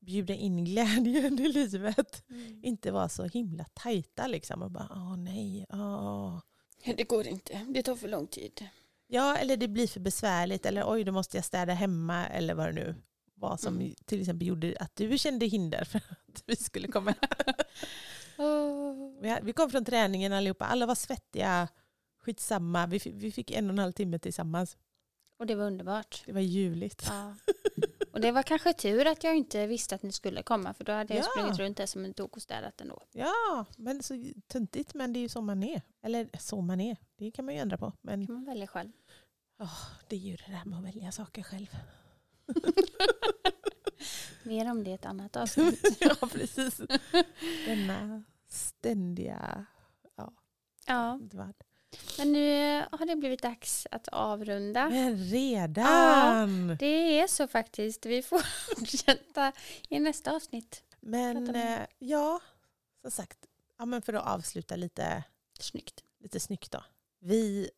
bjuda 0.00 0.34
in 0.34 0.64
glädjen 0.64 1.38
i 1.40 1.48
livet. 1.48 2.24
Mm. 2.30 2.60
Inte 2.64 2.90
vara 2.92 3.08
så 3.08 3.24
himla 3.24 3.64
tajta 3.64 4.26
liksom 4.26 4.62
och 4.62 4.70
bara 4.70 4.88
åh 4.90 5.16
nej, 5.16 5.66
åh. 5.72 6.38
Det 6.96 7.04
går 7.04 7.26
inte, 7.26 7.60
det 7.68 7.82
tar 7.82 7.96
för 7.96 8.08
lång 8.08 8.26
tid. 8.26 8.66
Ja, 9.06 9.36
eller 9.36 9.56
det 9.56 9.68
blir 9.68 9.86
för 9.86 10.00
besvärligt 10.00 10.66
eller 10.66 10.84
oj, 10.92 11.04
då 11.04 11.12
måste 11.12 11.36
jag 11.36 11.44
städa 11.44 11.72
hemma 11.72 12.26
eller 12.26 12.54
vad 12.54 12.68
det 12.68 12.72
nu 12.72 12.94
var 13.34 13.56
som 13.56 13.74
Mm. 13.76 13.94
till 14.04 14.20
exempel 14.20 14.46
gjorde 14.48 14.76
att 14.80 14.96
du 14.96 15.18
kände 15.18 15.46
hinder 15.46 15.84
för 15.90 15.98
att 15.98 16.42
vi 16.46 16.56
skulle 16.56 16.88
komma. 16.88 17.14
Vi- 19.20 19.38
Vi 19.42 19.52
kom 19.52 19.70
från 19.70 19.84
träningen 19.84 20.32
allihopa, 20.32 20.64
alla 20.64 20.86
var 20.86 20.94
svettiga, 20.94 21.68
skitsamma. 22.18 22.86
Vi 22.86 23.00
fick, 23.00 23.14
vi 23.16 23.32
fick 23.32 23.50
en 23.50 23.64
och 23.66 23.72
en 23.72 23.78
halv 23.78 23.92
timme 23.92 24.18
tillsammans. 24.18 24.76
Och 25.36 25.46
det 25.46 25.54
var 25.54 25.64
underbart. 25.64 26.22
Det 26.26 26.32
var 26.32 26.40
ljuvligt. 26.40 27.06
Ja. 27.08 27.34
Och 28.12 28.20
det 28.20 28.32
var 28.32 28.42
kanske 28.42 28.72
tur 28.72 29.06
att 29.06 29.24
jag 29.24 29.36
inte 29.36 29.66
visste 29.66 29.94
att 29.94 30.02
ni 30.02 30.12
skulle 30.12 30.42
komma 30.42 30.74
för 30.74 30.84
då 30.84 30.92
hade 30.92 31.14
jag 31.14 31.24
Ja. 31.24 31.28
sprungit 31.30 31.58
runt 31.58 31.76
där 31.76 31.86
som 31.86 32.04
en 32.04 32.14
tok 32.14 32.36
och 32.36 32.42
städat 32.42 32.80
ändå. 32.80 33.02
Ja, 33.12 33.64
men 33.76 34.02
så 34.02 34.24
töntigt, 34.46 34.94
men 34.94 35.12
det 35.12 35.18
är 35.18 35.20
ju 35.20 35.28
så 35.28 35.40
man 35.40 35.62
är. 35.62 35.82
Eller 36.02 36.28
så 36.40 36.60
man 36.60 36.80
är, 36.80 36.96
det 37.16 37.30
kan 37.30 37.44
man 37.44 37.54
ju 37.54 37.60
ändra 37.60 37.78
på. 37.78 37.92
Men 38.00 38.20
Det 38.20 38.26
kan 38.26 38.34
man 38.34 38.44
välja 38.44 38.66
själv. 38.66 38.90
det 40.08 40.16
är 40.16 40.20
ju 40.20 40.36
det 40.36 40.52
där 40.52 40.64
med 40.64 40.78
att 40.78 40.84
välja 40.84 41.12
saker 41.12 41.42
själv. 41.42 41.66
Mer 44.42 44.70
om 44.70 44.84
det 44.84 44.90
i 44.90 44.94
ett 44.94 45.06
annat 45.06 45.36
avsnitt. 45.36 45.96
ja, 46.00 46.14
precis. 46.32 46.80
Denna 47.66 48.22
ständiga 48.48 49.66
Ja, 50.86 51.18
dvärg. 51.22 51.52
Men 52.18 52.32
nu 52.32 52.78
har 52.92 53.06
det 53.06 53.16
blivit 53.16 53.42
dags 53.42 53.86
att 53.90 54.08
avrunda. 54.08 54.88
Men 54.88 55.16
redan! 55.16 56.76
Det 56.78 57.20
är 57.20 57.26
så 57.26 57.48
faktiskt. 57.48 58.06
Vi 58.06 58.22
får 58.22 58.38
fortsätta 58.76 59.52
i 59.88 59.98
nästa 60.00 60.36
avsnitt. 60.36 60.82
Men 61.00 61.56
eh, 61.56 61.80
ja, 61.98 62.40
som 63.00 63.10
sagt, 63.10 63.38
ja, 63.78 63.84
men 63.84 64.02
för 64.02 64.12
att 64.12 64.26
avsluta 64.26 64.76
lite, 64.76 65.24
Snyggt. 65.60 66.04
lite 66.18 66.40
snyggt 66.40 66.70
då. 66.70 66.84
Vi 67.20 67.70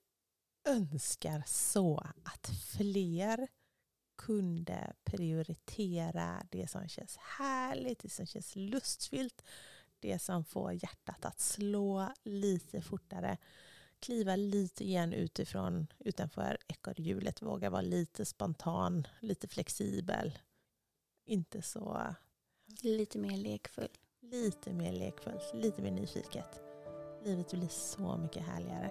önskar 0.69 1.43
så 1.47 2.07
att 2.25 2.51
fler 2.77 3.49
kunde 4.17 4.93
prioritera 5.05 6.43
det 6.51 6.71
som 6.71 6.89
känns 6.89 7.17
härligt, 7.17 7.99
det 7.99 8.09
som 8.09 8.27
känns 8.27 8.57
lustfyllt, 8.57 9.43
det 10.01 10.19
som 10.19 10.45
får 10.45 10.73
hjärtat 10.73 11.25
att 11.25 11.41
slå 11.41 12.13
lite 12.25 12.81
fortare, 12.83 13.37
kliva 14.01 14.37
lite 14.37 14.85
igen 14.85 15.13
utifrån, 15.13 15.87
utanför 15.99 16.59
ekorrhjulet, 16.69 17.43
våga 17.43 17.71
vara 17.71 17.83
lite 17.83 18.25
spontan, 18.25 19.07
lite 19.21 19.49
flexibel, 19.49 20.39
inte 21.27 21.63
så 21.63 22.15
Lite 22.83 23.19
mer 23.19 23.37
lekfull. 23.37 23.89
lite 24.23 24.73
mer 24.73 24.93
lekfullt, 24.93 25.55
lite 25.55 25.83
mer 25.83 25.91
nyfiket. 25.91 26.61
Livet 27.25 27.51
blir 27.51 27.69
så 27.69 28.17
mycket 28.17 28.43
härligare. 28.47 28.91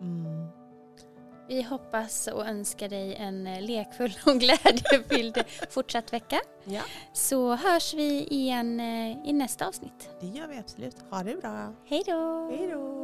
Mm. 0.00 0.46
Vi 1.48 1.62
hoppas 1.62 2.26
och 2.26 2.46
önskar 2.46 2.88
dig 2.88 3.14
en 3.14 3.46
eh, 3.46 3.62
lekfull 3.62 4.12
och 4.26 4.40
glädjefylld 4.40 5.38
fortsatt 5.70 6.12
vecka. 6.12 6.40
Ja, 6.64 6.82
Så 7.12 7.54
hörs 7.56 7.94
vi 7.94 8.26
igen 8.26 8.80
eh, 8.80 9.28
i 9.28 9.32
nästa 9.32 9.66
avsnitt. 9.68 10.10
det 10.20 10.26
gör 10.26 10.46
vi 10.48 10.58
absolut. 10.58 10.96
Ha 11.10 11.22
det 11.22 11.36
bra. 11.36 11.74
Hej 11.84 12.02
då! 12.06 12.48
Hej 12.50 12.68
då! 12.68 12.97